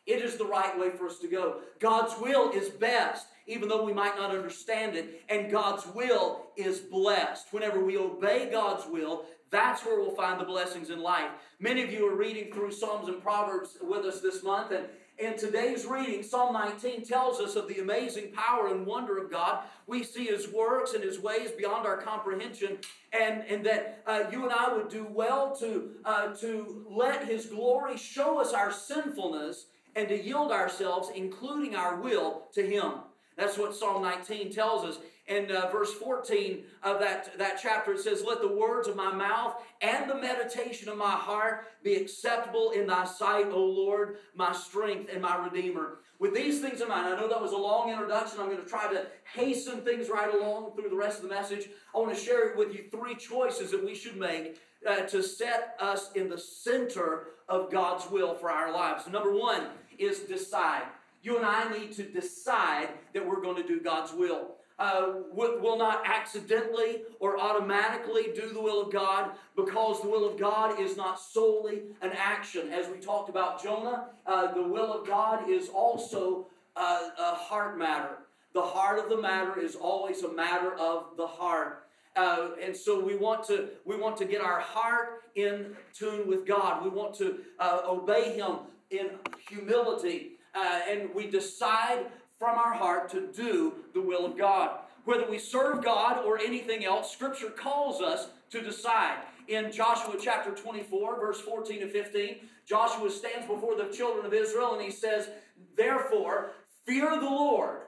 [0.06, 1.60] It is the right way for us to go.
[1.80, 6.80] God's will is best, even though we might not understand it, and God's will is
[6.80, 7.46] blessed.
[7.52, 11.30] Whenever we obey God's will, that's where we'll find the blessings in life.
[11.58, 14.86] Many of you are reading through Psalms and Proverbs with us this month, and
[15.18, 19.64] in today's reading, Psalm 19 tells us of the amazing power and wonder of God.
[19.86, 22.78] We see His works and His ways beyond our comprehension,
[23.12, 27.46] and, and that uh, you and I would do well to, uh, to let His
[27.46, 32.94] glory show us our sinfulness and to yield ourselves, including our will, to Him.
[33.36, 38.00] That's what Psalm 19 tells us in uh, verse 14 of that, that chapter, it
[38.00, 42.72] says, Let the words of my mouth and the meditation of my heart be acceptable
[42.72, 45.98] in thy sight, O Lord, my strength and my redeemer.
[46.18, 48.38] With these things in mind, I know that was a long introduction.
[48.38, 51.68] I'm going to try to hasten things right along through the rest of the message.
[51.94, 55.76] I want to share with you three choices that we should make uh, to set
[55.80, 59.08] us in the center of God's will for our lives.
[59.08, 59.68] Number one
[59.98, 60.84] is decide.
[61.22, 65.78] You and I need to decide that we're going to do God's will uh, will
[65.78, 70.96] not accidentally or automatically do the will of God because the will of God is
[70.96, 72.70] not solely an action.
[72.72, 76.46] As we talked about Jonah, uh, the will of God is also
[76.76, 78.18] a heart matter.
[78.52, 81.84] The heart of the matter is always a matter of the heart.
[82.16, 86.46] Uh, and so we want to we want to get our heart in tune with
[86.46, 86.84] God.
[86.84, 88.58] We want to uh, obey Him
[88.90, 89.10] in
[89.48, 92.06] humility, uh, and we decide
[92.44, 94.80] from our heart to do the will of God.
[95.06, 99.16] Whether we serve God or anything else, Scripture calls us to decide.
[99.48, 102.36] In Joshua chapter 24, verse 14 to 15,
[102.66, 105.30] Joshua stands before the children of Israel and he says,
[105.74, 106.50] Therefore,
[106.84, 107.80] fear the Lord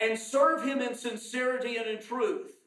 [0.00, 2.58] and serve him in sincerity and in truth.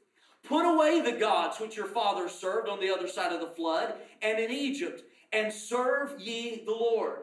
[0.43, 3.93] Put away the gods which your fathers served on the other side of the flood
[4.21, 7.19] and in Egypt, and serve ye the Lord.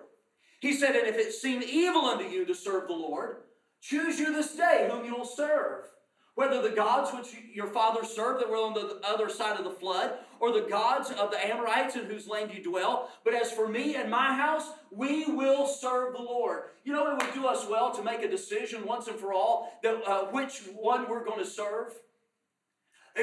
[0.61, 3.37] He said, And if it seem evil unto you to serve the Lord,
[3.81, 5.87] Choose you this day whom you will serve.
[6.35, 9.71] Whether the gods which your fathers served that were on the other side of the
[9.71, 13.11] flood, or the gods of the Amorites in whose land you dwell.
[13.25, 16.63] But as for me and my house, we will serve the Lord.
[16.83, 19.79] You know, it would do us well to make a decision once and for all
[19.83, 21.93] that uh, which one we're going to serve.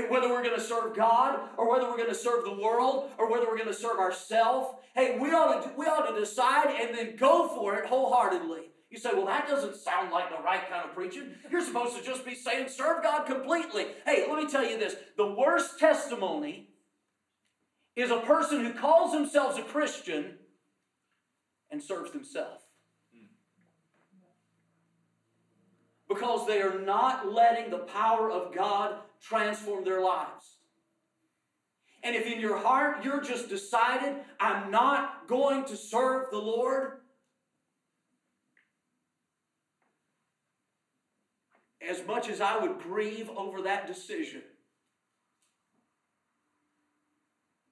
[0.09, 3.31] Whether we're going to serve God, or whether we're going to serve the world, or
[3.31, 4.75] whether we're going to serve ourselves.
[4.93, 8.65] Hey, we ought to we ought to decide and then go for it wholeheartedly.
[8.89, 11.35] You say, well, that doesn't sound like the right kind of preaching.
[11.51, 13.87] You're supposed to just be saying, serve God completely.
[14.05, 16.69] Hey, let me tell you this the worst testimony
[17.95, 20.37] is a person who calls themselves a Christian
[21.69, 22.63] and serves themselves.
[26.07, 30.57] Because they are not letting the power of God transform their lives.
[32.03, 36.96] And if in your heart you're just decided, I'm not going to serve the Lord,
[41.87, 44.41] as much as I would grieve over that decision,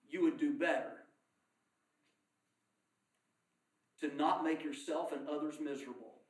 [0.07, 0.91] you would do better
[3.99, 6.21] to not make yourself and others miserable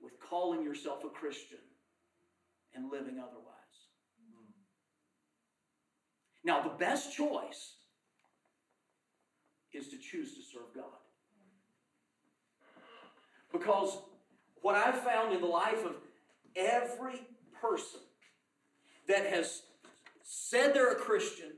[0.00, 1.58] with calling yourself a Christian
[2.74, 3.44] and living otherwise.
[6.44, 7.74] Now, the best choice
[9.72, 10.84] is to choose to serve God.
[13.52, 13.98] Because
[14.62, 15.94] what I've found in the life of
[16.58, 17.22] every
[17.60, 18.00] person
[19.06, 19.62] that has
[20.22, 21.52] said they're a Christian,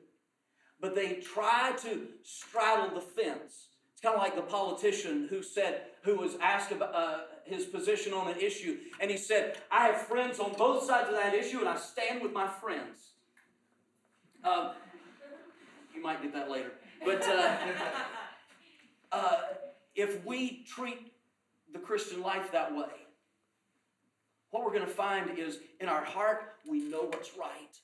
[0.81, 3.69] but they try to straddle the fence.
[3.93, 8.13] It's kind of like the politician who said, who was asked about uh, his position
[8.13, 11.59] on an issue, and he said, I have friends on both sides of that issue,
[11.59, 13.11] and I stand with my friends.
[14.45, 14.71] Um,
[15.95, 16.73] you might get that later.
[17.05, 17.57] But uh,
[19.13, 19.37] uh,
[19.95, 21.13] if we treat
[21.73, 23.00] the Christian life that way,
[24.51, 27.77] what we're going to find is in our heart, we know what's right.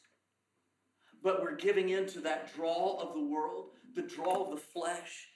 [1.23, 5.29] But we're giving in to that draw of the world, the draw of the flesh.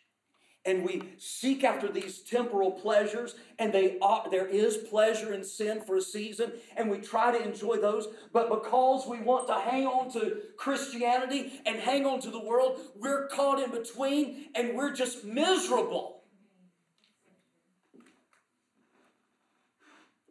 [0.66, 5.80] And we seek after these temporal pleasures, and they are, there is pleasure in sin
[5.80, 8.08] for a season, and we try to enjoy those.
[8.30, 12.78] But because we want to hang on to Christianity and hang on to the world,
[12.94, 16.19] we're caught in between, and we're just miserable.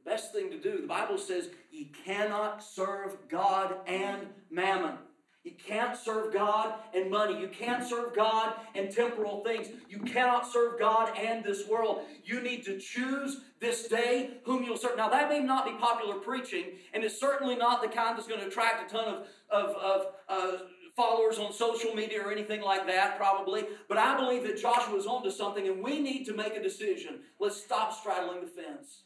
[0.10, 0.82] Best thing to do.
[0.82, 4.96] The Bible says you cannot serve God and mammon.
[5.44, 7.40] You can't serve God and money.
[7.40, 9.68] You can't serve God and temporal things.
[9.88, 12.02] You cannot serve God and this world.
[12.26, 14.98] You need to choose this day whom you'll serve.
[14.98, 18.42] Now, that may not be popular preaching, and it's certainly not the kind that's going
[18.42, 20.58] to attract a ton of, of, of uh,
[20.96, 23.64] followers on social media or anything like that, probably.
[23.88, 27.20] But I believe that Joshua Joshua's onto something, and we need to make a decision.
[27.40, 29.04] Let's stop straddling the fence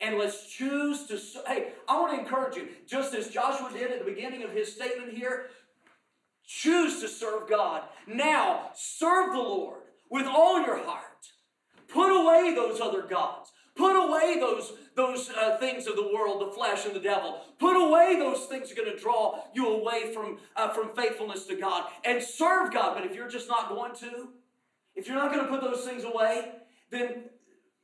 [0.00, 1.18] and let's choose to.
[1.46, 4.72] Hey, I want to encourage you, just as Joshua did at the beginning of his
[4.72, 5.46] statement here,
[6.46, 7.82] choose to serve God.
[8.06, 9.80] Now, serve the Lord
[10.10, 11.04] with all your heart.
[11.88, 13.50] Put away those other gods.
[13.74, 17.40] Put away those, those uh, things of the world, the flesh and the devil.
[17.60, 21.46] Put away those things that are going to draw you away from, uh, from faithfulness
[21.46, 22.96] to God and serve God.
[22.96, 24.30] But if you're just not going to,
[24.96, 26.54] if you're not going to put those things away,
[26.90, 27.24] then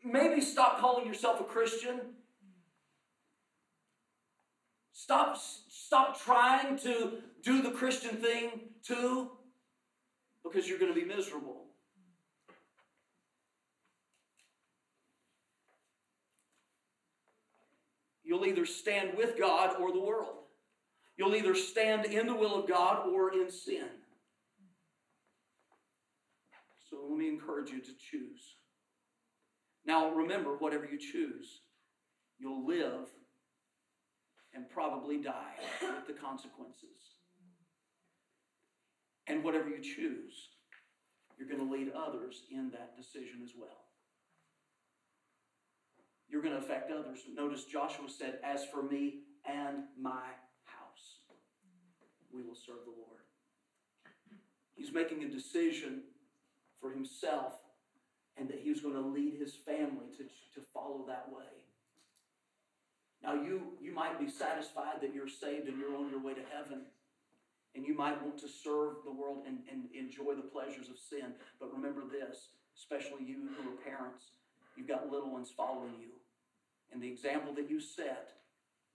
[0.05, 2.01] maybe stop calling yourself a Christian.
[4.93, 5.37] Stop,
[5.69, 8.51] stop trying to do the Christian thing
[8.83, 9.31] too,
[10.43, 11.63] because you're going to be miserable.
[18.23, 20.37] You'll either stand with God or the world.
[21.17, 23.87] You'll either stand in the will of God or in sin.
[26.91, 28.57] So let me encourage you to choose.
[29.87, 31.61] Now, remember, whatever you choose,
[32.39, 33.09] you'll live
[34.55, 37.19] and probably die with the consequences.
[39.27, 40.49] And whatever you choose,
[41.39, 43.85] you're going to lead others in that decision as well.
[46.29, 47.21] You're going to affect others.
[47.35, 50.25] Notice Joshua said, As for me and my
[50.65, 51.21] house,
[52.33, 53.21] we will serve the Lord.
[54.75, 56.03] He's making a decision
[56.81, 57.55] for himself
[58.37, 61.45] and that he was going to lead his family to, to follow that way.
[63.23, 66.45] Now, you, you might be satisfied that you're saved and you're on your way to
[66.55, 66.83] heaven,
[67.75, 71.33] and you might want to serve the world and, and enjoy the pleasures of sin.
[71.59, 74.25] But remember this, especially you who are parents,
[74.77, 76.13] you've got little ones following you.
[76.93, 78.33] And the example that you set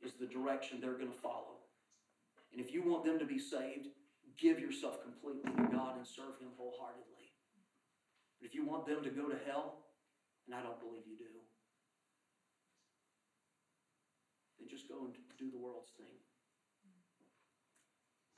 [0.01, 1.59] is the direction they're going to follow.
[2.53, 3.87] And if you want them to be saved,
[4.37, 7.18] give yourself completely to God and serve Him wholeheartedly.
[8.39, 9.83] But if you want them to go to hell,
[10.47, 11.29] and I don't believe you do,
[14.57, 16.15] then just go and do the world's thing.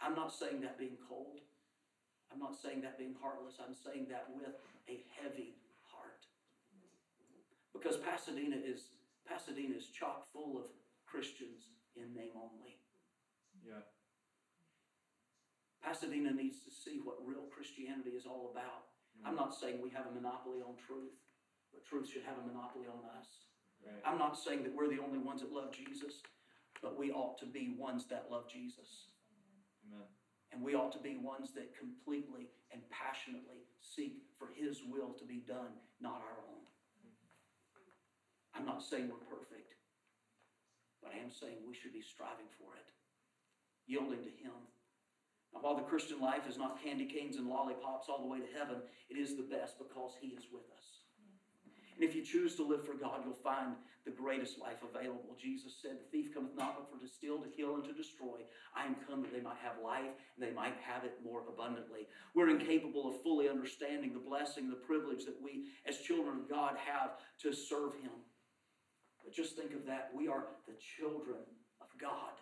[0.02, 1.46] I'm not saying that being cold.
[2.34, 3.62] I'm not saying that being heartless.
[3.62, 4.56] I'm saying that with
[4.90, 5.54] a heavy
[5.86, 6.26] heart.
[7.74, 8.98] Because Pasadena is
[9.30, 10.66] Pasadena is chock full of
[11.06, 12.82] Christians in name only.
[13.64, 13.86] Yeah.
[15.84, 18.91] Pasadena needs to see what real Christianity is all about.
[19.26, 21.14] I'm not saying we have a monopoly on truth,
[21.74, 23.28] but truth should have a monopoly on us.
[23.86, 24.02] Right.
[24.06, 26.22] I'm not saying that we're the only ones that love Jesus,
[26.82, 29.14] but we ought to be ones that love Jesus.
[29.86, 30.06] Amen.
[30.52, 35.26] And we ought to be ones that completely and passionately seek for His will to
[35.26, 36.62] be done, not our own.
[38.54, 39.74] I'm not saying we're perfect,
[41.02, 42.92] but I am saying we should be striving for it,
[43.88, 44.68] yielding to Him.
[45.54, 48.58] Now, while the Christian life is not candy canes and lollipops all the way to
[48.58, 48.78] heaven,
[49.10, 51.02] it is the best because He is with us.
[51.96, 53.76] And if you choose to live for God, you'll find
[54.06, 55.38] the greatest life available.
[55.40, 58.42] Jesus said, The thief cometh not but for to steal, to kill, and to destroy.
[58.76, 62.08] I am come that they might have life, and they might have it more abundantly.
[62.34, 66.76] We're incapable of fully understanding the blessing, the privilege that we, as children of God,
[66.82, 67.12] have
[67.44, 68.26] to serve Him.
[69.24, 70.10] But just think of that.
[70.16, 71.46] We are the children
[71.82, 72.34] of God.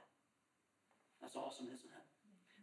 [1.22, 2.09] That's awesome, isn't it?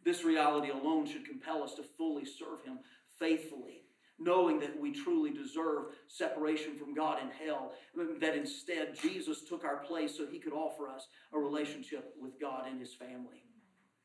[0.06, 2.78] This reality alone should compel us to fully serve Him
[3.18, 3.82] faithfully,
[4.20, 7.72] knowing that we truly deserve separation from God in hell,
[8.20, 12.68] that instead Jesus took our place so He could offer us a relationship with God
[12.70, 13.42] and His family.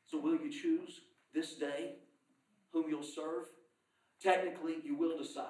[0.04, 1.94] So, will you choose this day
[2.72, 3.44] whom you'll serve,
[4.20, 5.46] technically you will decide.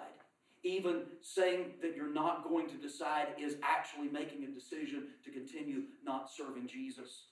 [0.65, 5.85] Even saying that you're not going to decide is actually making a decision to continue
[6.05, 7.29] not serving Jesus.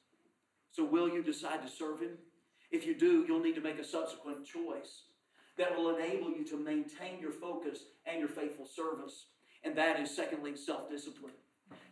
[0.73, 2.17] So, will you decide to serve Him?
[2.71, 5.03] If you do, you'll need to make a subsequent choice
[5.59, 9.27] that will enable you to maintain your focus and your faithful service.
[9.65, 11.33] And that is, secondly, self discipline.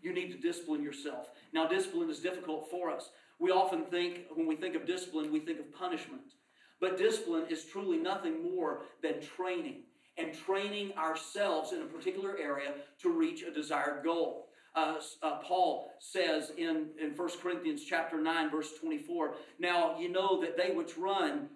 [0.02, 1.28] You need to discipline yourself.
[1.52, 3.10] Now, discipline is difficult for us.
[3.38, 6.32] We often think, when we think of discipline, we think of punishment.
[6.80, 9.82] But discipline is truly nothing more than training
[10.16, 14.47] and training ourselves in a particular area to reach a desired goal.
[14.78, 20.40] Uh, uh, Paul says in, in 1 Corinthians chapter 9, verse 24, Now you know
[20.40, 21.48] that they which run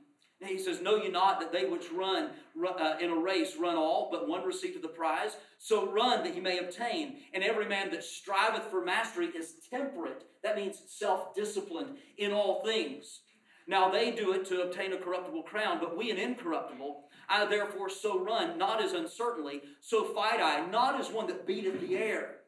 [0.45, 2.31] he says, Know you not that they which run
[2.67, 5.37] uh, in a race run all, but one receiveth the prize?
[5.59, 7.19] So run that ye may obtain.
[7.33, 10.25] And every man that striveth for mastery is temperate.
[10.43, 13.21] That means self disciplined in all things.
[13.69, 17.05] Now they do it to obtain a corruptible crown, but we an incorruptible.
[17.29, 21.81] I therefore so run, not as uncertainly, so fight I, not as one that beateth
[21.81, 22.42] the air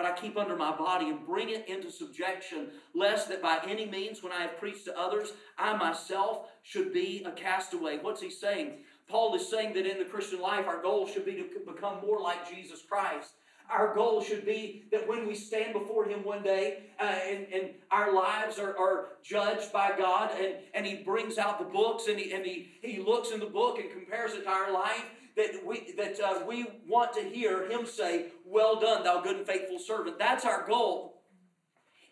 [0.00, 3.84] but I keep under my body and bring it into subjection, lest that by any
[3.84, 7.98] means, when I have preached to others, I myself should be a castaway.
[7.98, 8.78] What's he saying?
[9.08, 12.18] Paul is saying that in the Christian life, our goal should be to become more
[12.18, 13.32] like Jesus Christ.
[13.70, 17.70] Our goal should be that when we stand before Him one day uh, and, and,
[17.90, 22.18] our lives are, are judged by God and, and He brings out the books and,
[22.18, 25.04] he, and he, he looks in the book and compares it to our life,
[25.36, 29.46] that we that uh, we want to hear him say, "Well done, thou good and
[29.46, 31.22] faithful servant." That's our goal,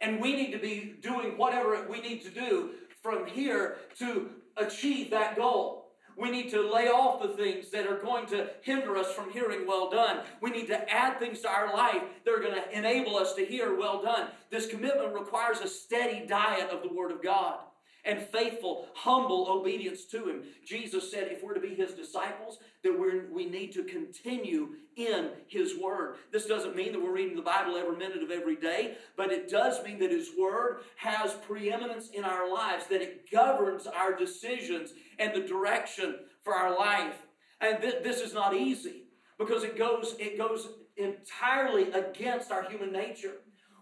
[0.01, 2.71] and we need to be doing whatever we need to do
[3.03, 5.79] from here to achieve that goal.
[6.19, 9.69] We need to lay off the things that are going to hinder us from hearing
[9.69, 10.23] well done.
[10.41, 13.45] We need to add things to our life that are going to enable us to
[13.45, 14.29] hear well done.
[14.51, 17.59] This commitment requires a steady diet of the Word of God
[18.05, 20.43] and faithful, humble obedience to Him.
[20.67, 25.31] Jesus said if we're to be His disciples, that we we need to continue in
[25.47, 26.17] His Word.
[26.33, 29.49] This doesn't mean that we're reading the Bible every minute of every day, but it
[29.49, 34.93] does mean that His Word has preeminence in our lives, that it governs our decisions
[35.19, 37.15] and the direction for our life.
[37.61, 39.05] And th- this is not easy
[39.39, 43.37] because it goes, it goes entirely against our human nature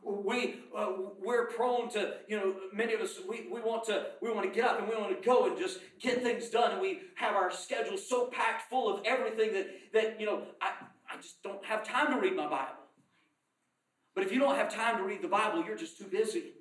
[0.06, 4.30] we uh, we're prone to you know many of us we, we want to we
[4.30, 6.80] want to get up and we want to go and just get things done and
[6.80, 10.72] we have our schedule so packed full of everything that that you know I,
[11.12, 12.84] I just don't have time to read my bible
[14.14, 16.52] but if you don't have time to read the bible you're just too busy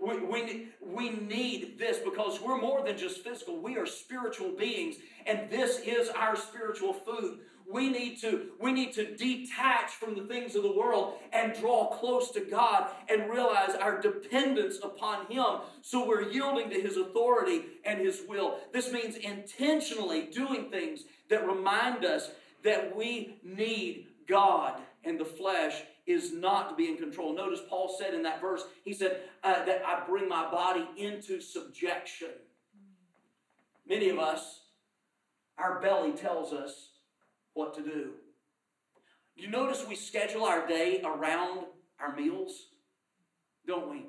[0.00, 3.60] we, we, we need this because we're more than just physical.
[3.60, 4.94] We are spiritual beings,
[5.26, 7.40] and this is our spiritual food.
[7.70, 11.88] We need to, we need to detach from the things of the world and draw
[11.88, 17.64] close to God and realize our dependence upon Him so we're yielding to His authority
[17.84, 18.58] and His will.
[18.72, 22.30] This means intentionally doing things that remind us
[22.64, 27.34] that we need God and the flesh is not to be in control.
[27.34, 31.40] Notice Paul said in that verse, he said, uh, that I bring my body into
[31.40, 32.30] subjection.
[33.86, 34.60] Many of us,
[35.58, 36.88] our belly tells us
[37.58, 38.12] what to do.
[39.34, 41.66] You notice we schedule our day around
[42.00, 42.68] our meals,
[43.66, 44.06] don't we?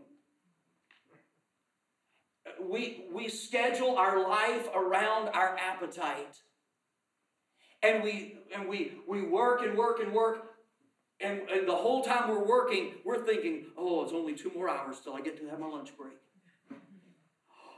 [2.62, 6.38] We, we schedule our life around our appetite.
[7.82, 10.50] And we and we we work and work and work
[11.22, 14.97] and, and the whole time we're working, we're thinking, oh, it's only two more hours
[15.02, 16.18] till I get to have my lunch break.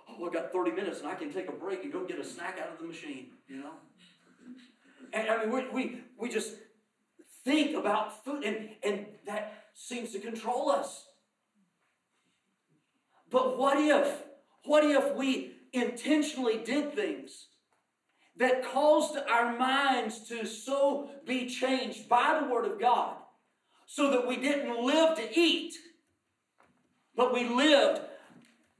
[0.09, 2.23] Oh, I got 30 minutes and I can take a break and go get a
[2.23, 3.73] snack out of the machine, you know?
[5.13, 6.55] And I mean, we, we, we just
[7.43, 11.05] think about food, and, and that seems to control us.
[13.29, 14.23] But what if,
[14.65, 17.47] what if we intentionally did things
[18.37, 23.15] that caused our minds to so be changed by the Word of God
[23.85, 25.73] so that we didn't live to eat,
[27.15, 28.01] but we lived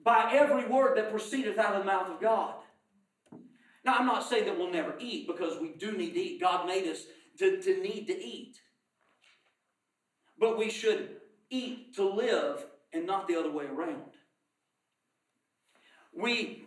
[0.04, 2.56] by every word that proceedeth out of the mouth of God.
[3.84, 6.42] Now, I'm not saying that we'll never eat because we do need to eat.
[6.42, 7.06] God made us
[7.40, 8.58] to, to need to eat.
[10.40, 11.18] But we should
[11.50, 14.02] eat to live and not the other way around.
[16.14, 16.66] We,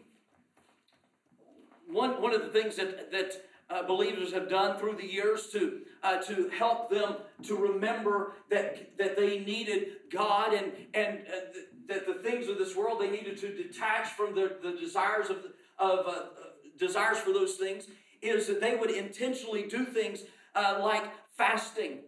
[1.88, 5.80] one, one of the things that, that uh, believers have done through the years to,
[6.02, 11.66] uh, to help them to remember that, that they needed God and, and uh, th-
[11.86, 15.44] that the things of this world they needed to detach from the, the desires of,
[15.78, 16.22] of uh,
[16.78, 17.86] desires for those things
[18.22, 20.22] is that they would intentionally do things
[20.54, 21.04] uh, like
[21.36, 22.00] fasting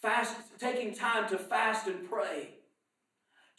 [0.00, 2.54] fast taking time to fast and pray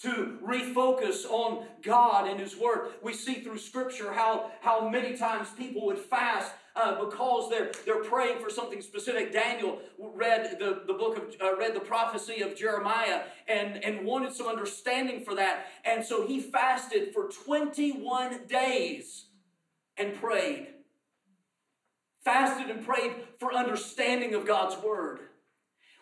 [0.02, 2.94] to refocus on God and His Word.
[3.04, 8.04] We see through Scripture how, how many times people would fast uh, because they're, they're
[8.04, 9.34] praying for something specific.
[9.34, 14.34] Daniel read the, the book of, uh, read the prophecy of Jeremiah and, and wanted
[14.34, 15.68] some understanding for that.
[15.84, 19.26] And so he fasted for 21 days
[19.98, 20.68] and prayed.
[22.24, 25.20] Fasted and prayed for understanding of God's Word.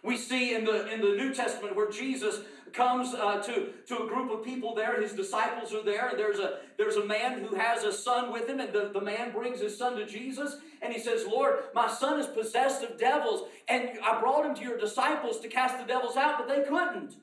[0.04, 2.42] We see in the, in the New Testament where Jesus
[2.74, 5.02] comes uh, to, to a group of people there.
[5.02, 6.10] His disciples are there.
[6.10, 9.02] And there's a, there's a man who has a son with him, and the, the
[9.02, 10.58] man brings his son to Jesus.
[10.82, 14.62] And he says, Lord, my son is possessed of devils, and I brought him to
[14.62, 17.16] your disciples to cast the devils out, but they couldn't.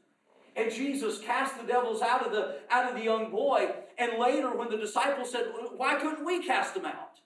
[0.56, 3.72] And Jesus cast the devils out of the, out of the young boy.
[3.98, 7.20] And later, when the disciples said, Why couldn't we cast them out?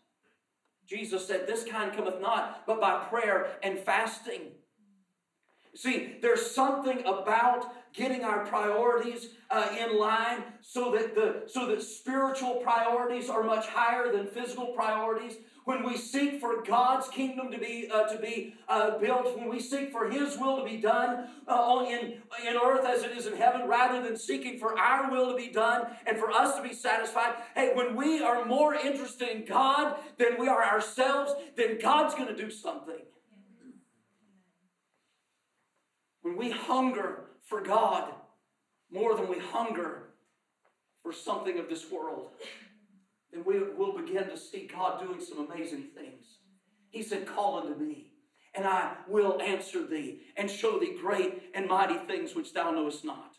[0.87, 4.53] Jesus said, This kind cometh not, but by prayer and fasting.
[5.75, 11.83] See, there's something about getting our priorities uh, in line so that the so that
[11.83, 15.37] spiritual priorities are much higher than physical priorities.
[15.65, 19.61] When we seek for God's kingdom to be uh, to be uh, built, when we
[19.61, 23.37] seek for His will to be done uh, in in earth as it is in
[23.37, 26.73] heaven, rather than seeking for our will to be done and for us to be
[26.73, 27.35] satisfied.
[27.55, 32.29] Hey, when we are more interested in God than we are ourselves, then God's going
[32.29, 33.03] to do something.
[36.23, 38.13] When we hunger for God
[38.91, 40.11] more than we hunger
[41.03, 42.31] for something of this world,
[43.33, 46.25] then we will begin to see God doing some amazing things.
[46.91, 48.13] He said, Call unto me,
[48.55, 53.05] and I will answer thee, and show thee great and mighty things which thou knowest
[53.05, 53.35] not.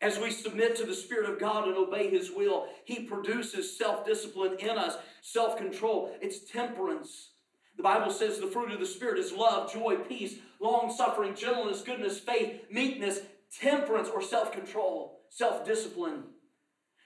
[0.00, 4.04] As we submit to the Spirit of God and obey His will, He produces self
[4.04, 6.16] discipline in us, self control.
[6.20, 7.31] It's temperance.
[7.82, 11.82] The Bible says the fruit of the Spirit is love, joy, peace, long suffering, gentleness,
[11.82, 13.22] goodness, faith, meekness,
[13.60, 16.22] temperance, or self control, self discipline.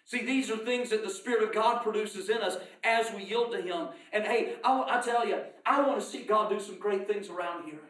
[0.04, 3.52] See, these are things that the Spirit of God produces in us as we yield
[3.52, 3.88] to Him.
[4.12, 7.30] And hey, I, I tell you, I want to see God do some great things
[7.30, 7.80] around here.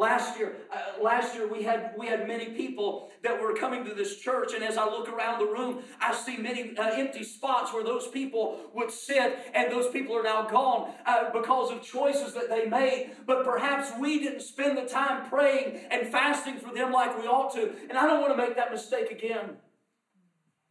[0.00, 3.92] Last year, uh, last year we had we had many people that were coming to
[3.92, 7.74] this church, and as I look around the room, I see many uh, empty spots
[7.74, 12.32] where those people would sit, and those people are now gone uh, because of choices
[12.32, 13.10] that they made.
[13.26, 17.52] But perhaps we didn't spend the time praying and fasting for them like we ought
[17.56, 19.58] to, and I don't want to make that mistake again.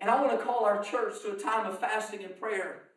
[0.02, 2.89] And I want to call our church to a time of fasting and prayer.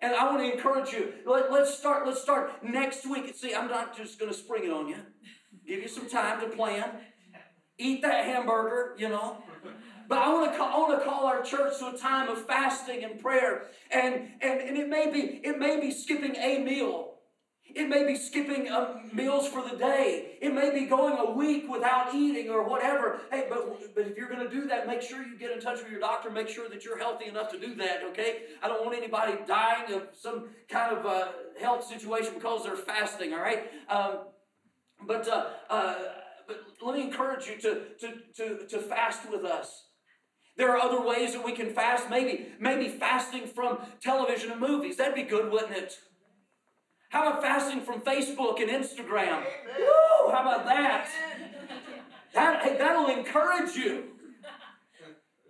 [0.00, 1.12] And I want to encourage you.
[1.24, 2.06] Let, us start.
[2.06, 3.34] Let's start next week.
[3.34, 4.96] See, I'm not just going to spring it on you.
[5.66, 6.90] Give you some time to plan.
[7.78, 9.38] Eat that hamburger, you know.
[10.08, 12.46] But I want to call, I want to call our church to a time of
[12.46, 13.64] fasting and prayer.
[13.90, 17.15] And, and, and it may be it may be skipping a meal.
[17.76, 20.38] It may be skipping uh, meals for the day.
[20.40, 23.20] It may be going a week without eating or whatever.
[23.30, 25.82] Hey, but, but if you're going to do that, make sure you get in touch
[25.82, 26.30] with your doctor.
[26.30, 28.44] Make sure that you're healthy enough to do that, okay?
[28.62, 31.28] I don't want anybody dying of some kind of uh,
[31.60, 33.70] health situation because they're fasting, all right?
[33.90, 34.20] Um,
[35.06, 35.96] but, uh, uh,
[36.48, 39.88] but let me encourage you to, to, to, to fast with us.
[40.56, 42.08] There are other ways that we can fast.
[42.08, 44.96] Maybe, maybe fasting from television and movies.
[44.96, 45.98] That'd be good, wouldn't it?
[47.10, 49.44] How about fasting from Facebook and Instagram?
[49.78, 50.30] Woo!
[50.32, 51.08] How about that?
[52.34, 54.04] That hey, that'll encourage you.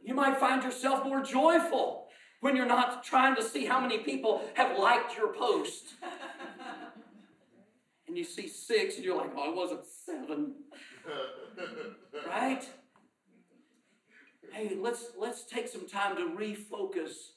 [0.05, 2.07] You might find yourself more joyful
[2.41, 5.95] when you're not trying to see how many people have liked your post.
[8.07, 10.55] And you see six, and you're like, oh, it wasn't seven.
[12.29, 12.65] right?
[14.53, 17.31] Hey, let's let's take some time to refocus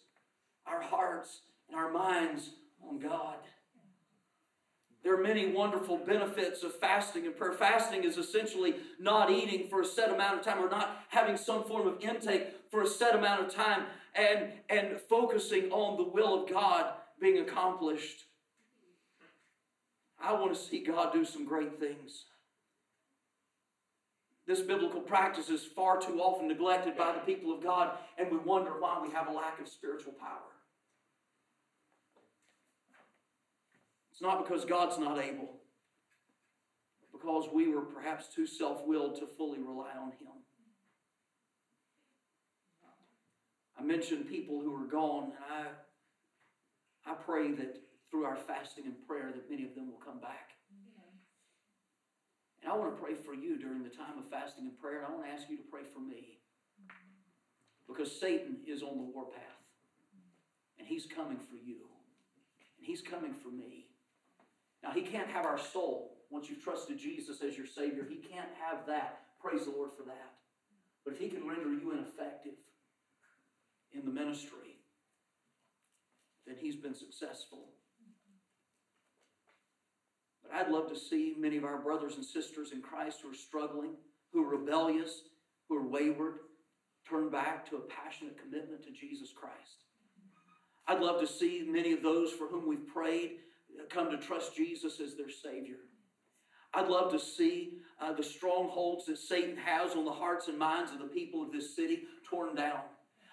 [0.68, 2.52] our hearts and our minds
[2.88, 3.38] on God.
[5.04, 7.54] There are many wonderful benefits of fasting and prayer.
[7.54, 11.64] Fasting is essentially not eating for a set amount of time or not having some
[11.64, 13.84] form of intake for a set amount of time
[14.14, 18.26] and, and focusing on the will of God being accomplished.
[20.22, 22.26] I want to see God do some great things.
[24.46, 28.38] This biblical practice is far too often neglected by the people of God, and we
[28.38, 30.59] wonder why we have a lack of spiritual power.
[34.20, 35.48] It's not because God's not able,
[37.14, 40.44] because we were perhaps too self willed to fully rely on Him.
[43.80, 45.34] I mentioned people who are gone, and
[47.08, 47.78] I, I pray that
[48.12, 50.50] through our fasting and prayer that many of them will come back.
[52.62, 55.08] And I want to pray for you during the time of fasting and prayer, and
[55.08, 56.40] I want to ask you to pray for me.
[57.88, 59.64] Because Satan is on the warpath,
[60.78, 61.88] and he's coming for you,
[62.78, 63.86] and he's coming for me.
[64.84, 68.06] Now, he can't have our soul once you've trusted Jesus as your Savior.
[68.08, 69.22] He can't have that.
[69.42, 70.34] Praise the Lord for that.
[71.04, 72.54] But if he can render you ineffective
[73.94, 74.78] in the ministry,
[76.46, 77.70] then he's been successful.
[80.44, 83.36] But I'd love to see many of our brothers and sisters in Christ who are
[83.36, 83.96] struggling,
[84.32, 85.22] who are rebellious,
[85.68, 86.36] who are wayward,
[87.08, 89.86] turn back to a passionate commitment to Jesus Christ.
[90.88, 93.38] I'd love to see many of those for whom we've prayed
[93.86, 95.78] come to trust Jesus as their Savior.
[96.74, 100.92] I'd love to see uh, the strongholds that Satan has on the hearts and minds
[100.92, 102.82] of the people of this city torn down.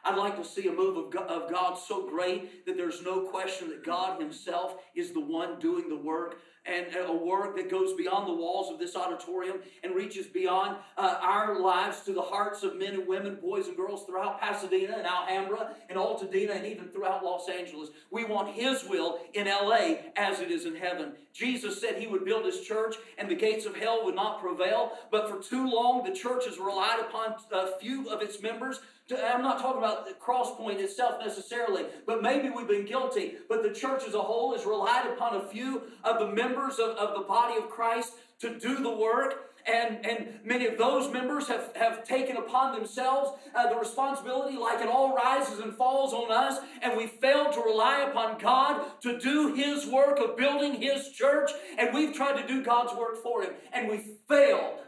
[0.04, 3.22] I'd like to see a move of God, of God so great that there's no
[3.22, 6.36] question that God Himself is the one doing the work
[6.66, 11.18] and a work that goes beyond the walls of this auditorium and reaches beyond uh,
[11.20, 15.06] our lives to the hearts of men and women, boys and girls throughout Pasadena and
[15.06, 17.90] Alhambra and Altadena and even throughout Los Angeles.
[18.10, 21.12] We want His will in LA as it is in heaven.
[21.32, 24.92] Jesus said He would build His church and the gates of hell would not prevail,
[25.10, 28.80] but for too long the church has relied upon a few of its members
[29.14, 33.34] I'm not talking about the crosspoint itself necessarily, but maybe we've been guilty.
[33.48, 36.96] But the church as a whole has relied upon a few of the members of,
[36.96, 39.42] of the body of Christ to do the work.
[39.66, 44.80] And, and many of those members have, have taken upon themselves uh, the responsibility, like
[44.80, 49.18] it all rises and falls on us, and we failed to rely upon God to
[49.18, 53.42] do His work of building His church, and we've tried to do God's work for
[53.42, 54.78] Him, and we failed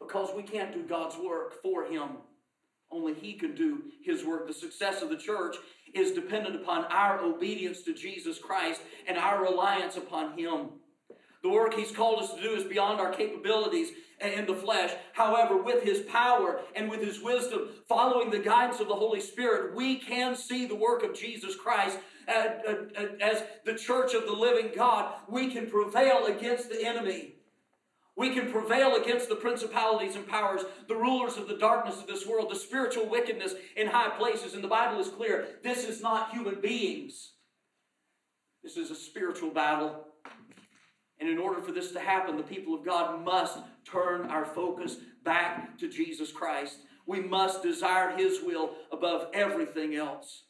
[0.00, 2.08] because we can't do God's work for Him.
[2.90, 4.46] Only He can do His work.
[4.48, 5.56] The success of the church
[5.96, 10.68] is dependent upon our obedience to Jesus Christ and our reliance upon Him.
[11.42, 13.90] The work He's called us to do is beyond our capabilities
[14.20, 14.92] in the flesh.
[15.12, 19.74] However, with His power and with His wisdom, following the guidance of the Holy Spirit,
[19.76, 25.14] we can see the work of Jesus Christ as the church of the living God.
[25.28, 27.35] We can prevail against the enemy.
[28.16, 32.26] We can prevail against the principalities and powers, the rulers of the darkness of this
[32.26, 34.54] world, the spiritual wickedness in high places.
[34.54, 37.32] And the Bible is clear this is not human beings,
[38.62, 40.06] this is a spiritual battle.
[41.18, 43.58] And in order for this to happen, the people of God must
[43.90, 46.78] turn our focus back to Jesus Christ.
[47.06, 50.42] We must desire His will above everything else.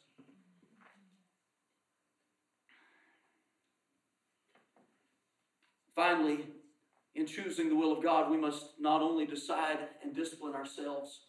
[5.95, 6.45] Finally,
[7.17, 11.21] in choosing the will of God, we must not only decide and discipline ourselves,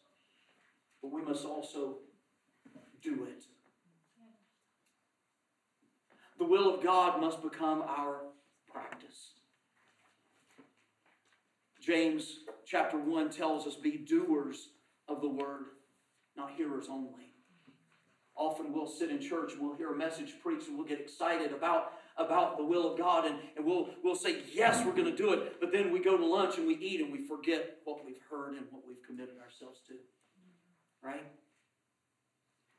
[1.01, 1.97] but we must also
[3.03, 3.45] do it.
[6.39, 8.21] The will of God must become our
[8.71, 9.33] practice.
[11.81, 14.69] James chapter 1 tells us be doers
[15.09, 15.65] of the word,
[16.37, 17.33] not hearers only.
[18.37, 21.53] Often we'll sit in church and we'll hear a message preached and we'll get excited
[21.53, 25.17] about about the will of God and, and we'll, we'll say, yes, we're going to
[25.17, 25.61] do it.
[25.61, 28.55] But then we go to lunch and we eat and we forget what we've heard
[28.55, 29.95] and what we've committed ourselves to.
[31.03, 31.25] Right?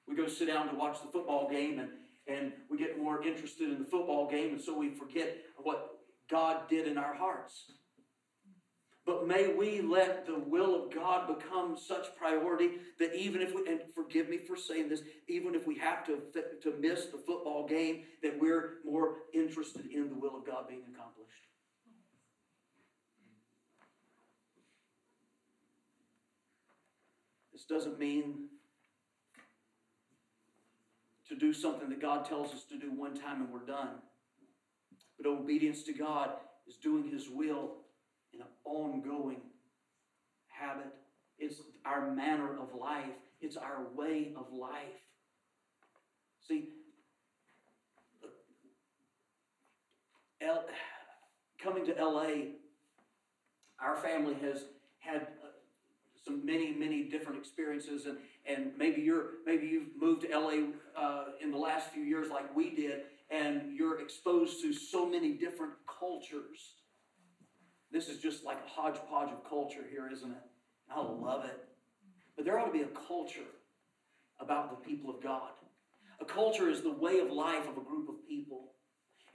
[0.07, 1.89] We go sit down to watch the football game and,
[2.27, 6.67] and we get more interested in the football game and so we forget what God
[6.69, 7.71] did in our hearts.
[9.09, 13.65] But may we let the will of God become such priority that even if we,
[13.67, 16.19] and forgive me for saying this, even if we have to,
[16.61, 20.83] to miss the football game, that we're more interested in the will of God being
[20.93, 21.31] accomplished.
[27.51, 28.49] This doesn't mean
[31.29, 34.03] to do something that God tells us to do one time and we're done.
[35.17, 36.33] But obedience to God
[36.67, 37.71] is doing His will
[38.33, 39.41] an ongoing
[40.47, 40.93] habit.
[41.37, 43.05] It's our manner of life,
[43.41, 45.01] it's our way of life.
[46.47, 46.69] See,
[50.41, 50.65] L,
[51.61, 52.55] coming to LA,
[53.81, 54.65] our family has
[54.99, 55.47] had uh,
[56.25, 61.25] some many, many different experiences, and, and maybe you're maybe you've moved to LA uh,
[61.41, 65.73] in the last few years like we did, and you're exposed to so many different
[65.99, 66.75] cultures
[67.91, 70.43] this is just like a hodgepodge of culture here, isn't it?
[70.91, 71.63] I love it.
[72.35, 73.41] But there ought to be a culture
[74.39, 75.51] about the people of God.
[76.21, 78.71] A culture is the way of life of a group of people.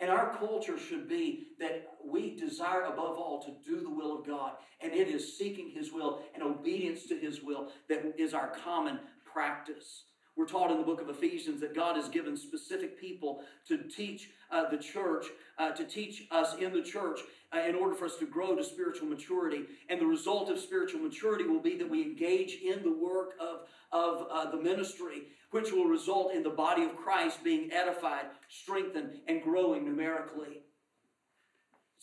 [0.00, 4.26] And our culture should be that we desire above all to do the will of
[4.26, 4.52] God.
[4.80, 8.98] And it is seeking His will and obedience to His will that is our common
[9.32, 10.04] practice.
[10.36, 14.30] We're taught in the book of Ephesians that God has given specific people to teach
[14.50, 15.26] uh, the church,
[15.58, 17.20] uh, to teach us in the church
[17.54, 19.64] uh, in order for us to grow to spiritual maturity.
[19.88, 23.60] And the result of spiritual maturity will be that we engage in the work of,
[23.92, 25.22] of uh, the ministry,
[25.52, 30.62] which will result in the body of Christ being edified, strengthened, and growing numerically.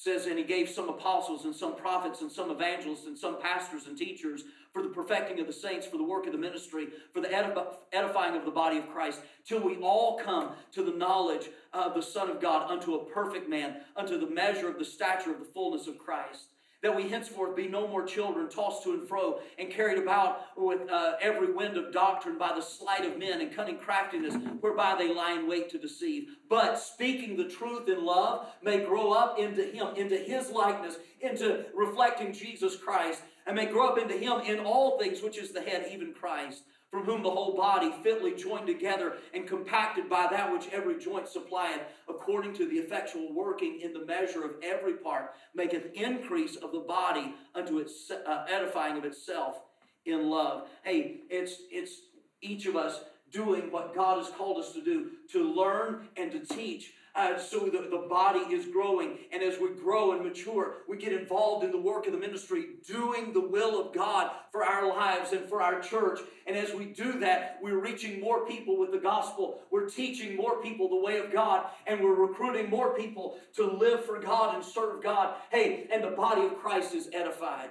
[0.02, 3.86] Says, and he gave some apostles and some prophets and some evangelists and some pastors
[3.86, 7.22] and teachers for the perfecting of the saints, for the work of the ministry, for
[7.22, 11.94] the edifying of the body of Christ, till we all come to the knowledge of
[11.94, 15.38] the Son of God, unto a perfect man, unto the measure of the stature of
[15.38, 16.46] the fullness of Christ
[16.82, 20.90] that we henceforth be no more children tossed to and fro and carried about with
[20.90, 25.14] uh, every wind of doctrine by the sleight of men and cunning craftiness whereby they
[25.14, 26.30] lie in wait to deceive.
[26.50, 31.66] But speaking the truth in love may grow up into him into his likeness into
[31.76, 35.62] reflecting jesus christ and may grow up into him in all things which is the
[35.62, 40.52] head even christ from whom the whole body, fitly joined together and compacted by that
[40.52, 45.34] which every joint supplieth, according to the effectual working in the measure of every part,
[45.56, 49.62] maketh increase of the body unto its uh, edifying of itself
[50.06, 50.68] in love.
[50.84, 51.94] Hey, it's it's
[52.42, 56.40] each of us doing what God has called us to do, to learn and to
[56.40, 59.18] teach uh, so the, the body is growing.
[59.32, 62.66] And as we grow and mature, we get involved in the work of the ministry,
[62.88, 66.20] doing the will of God for our lives and for our church.
[66.48, 69.62] And as we do that, we're reaching more people with the gospel.
[69.72, 74.06] We're teaching more people the way of God, and we're recruiting more people to live
[74.06, 75.36] for God and serve God.
[75.50, 77.70] Hey, and the body of Christ is edified.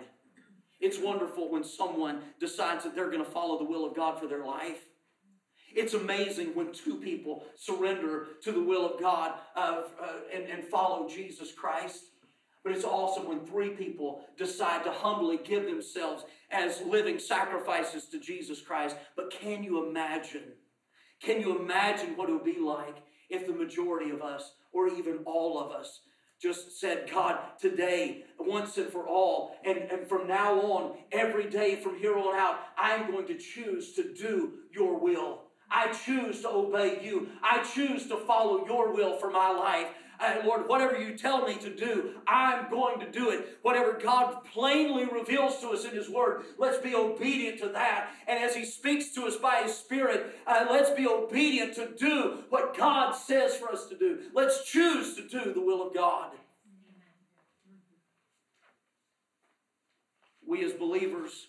[0.81, 4.27] It's wonderful when someone decides that they're going to follow the will of God for
[4.27, 4.87] their life.
[5.75, 9.83] It's amazing when two people surrender to the will of God uh,
[10.35, 12.05] and, and follow Jesus Christ.
[12.63, 18.21] But it's awesome when three people decide to humbly give themselves as living sacrifices to
[18.21, 18.97] Jesus Christ.
[19.17, 20.53] But can you imagine?
[21.23, 22.99] Can you imagine what it would be like
[23.31, 26.01] if the majority of us, or even all of us,
[26.41, 31.77] just said, God, today, once and for all, and, and from now on, every day
[31.77, 35.50] from here on out, I'm going to choose to do your will.
[35.71, 37.29] I choose to obey you.
[37.43, 39.89] I choose to follow your will for my life.
[40.21, 43.59] And Lord, whatever you tell me to do, I'm going to do it.
[43.63, 48.11] Whatever God plainly reveals to us in His Word, let's be obedient to that.
[48.29, 52.45] And as He speaks to us by His Spirit, uh, let's be obedient to do
[52.51, 54.19] what God says for us to do.
[54.35, 56.33] Let's choose to do the will of God.
[60.47, 61.47] We as believers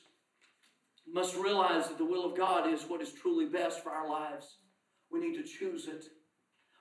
[1.11, 4.57] must realize that the will of God is what is truly best for our lives.
[5.11, 6.05] We need to choose it.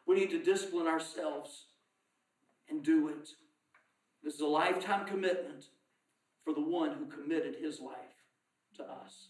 [0.06, 1.66] We need to discipline ourselves
[2.68, 3.28] and do it.
[4.22, 5.66] This is a lifetime commitment
[6.44, 7.96] for the one who committed his life
[8.76, 9.28] to us.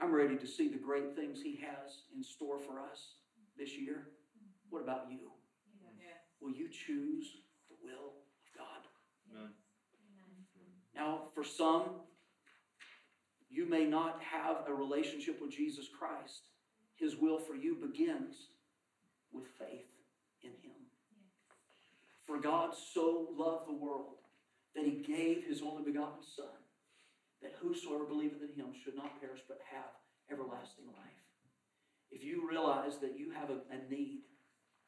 [0.00, 3.14] I'm ready to see the great things he has in store for us
[3.58, 4.08] this year.
[4.70, 5.30] What about you?
[5.98, 6.12] Yeah.
[6.40, 7.38] Will you choose
[7.68, 8.86] the will of God?
[9.32, 9.50] Amen.
[10.94, 11.84] Now, for some,
[13.50, 16.48] you may not have a relationship with Jesus Christ.
[16.96, 18.34] His will for you begins
[19.32, 19.86] with faith
[20.42, 20.76] in Him.
[22.26, 24.16] For God so loved the world
[24.74, 26.46] that He gave His only begotten Son,
[27.42, 29.90] that whosoever believeth in Him should not perish but have
[30.30, 31.22] everlasting life.
[32.10, 34.20] If you realize that you have a, a need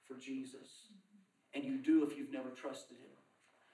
[0.06, 0.88] for Jesus,
[1.54, 3.12] and you do if you've never trusted Him,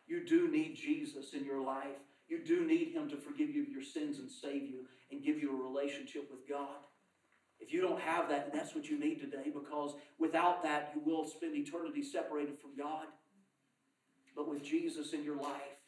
[0.06, 3.68] you do need Jesus in your life you do need Him to forgive you of
[3.68, 6.84] your sins and save you and give you a relationship with God.
[7.60, 11.26] If you don't have that, that's what you need today because without that, you will
[11.26, 13.06] spend eternity separated from God.
[14.34, 15.78] But with Jesus in your life,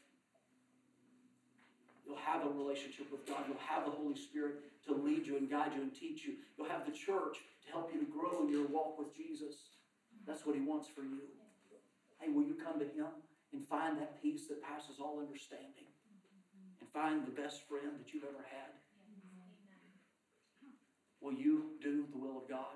[2.07, 3.45] you'll have a relationship with God.
[3.49, 4.57] You'll have the Holy Spirit
[4.87, 6.34] to lead you and guide you and teach you.
[6.57, 9.55] You'll have the church to help you to grow in your walk with Jesus.
[10.26, 11.22] That's what He wants for you.
[12.20, 13.11] Hey, will you come to Him
[13.53, 15.86] and find that peace that passes all understanding?
[16.97, 18.72] Find the best friend that you've ever had?
[21.20, 22.72] Will you do the will of God?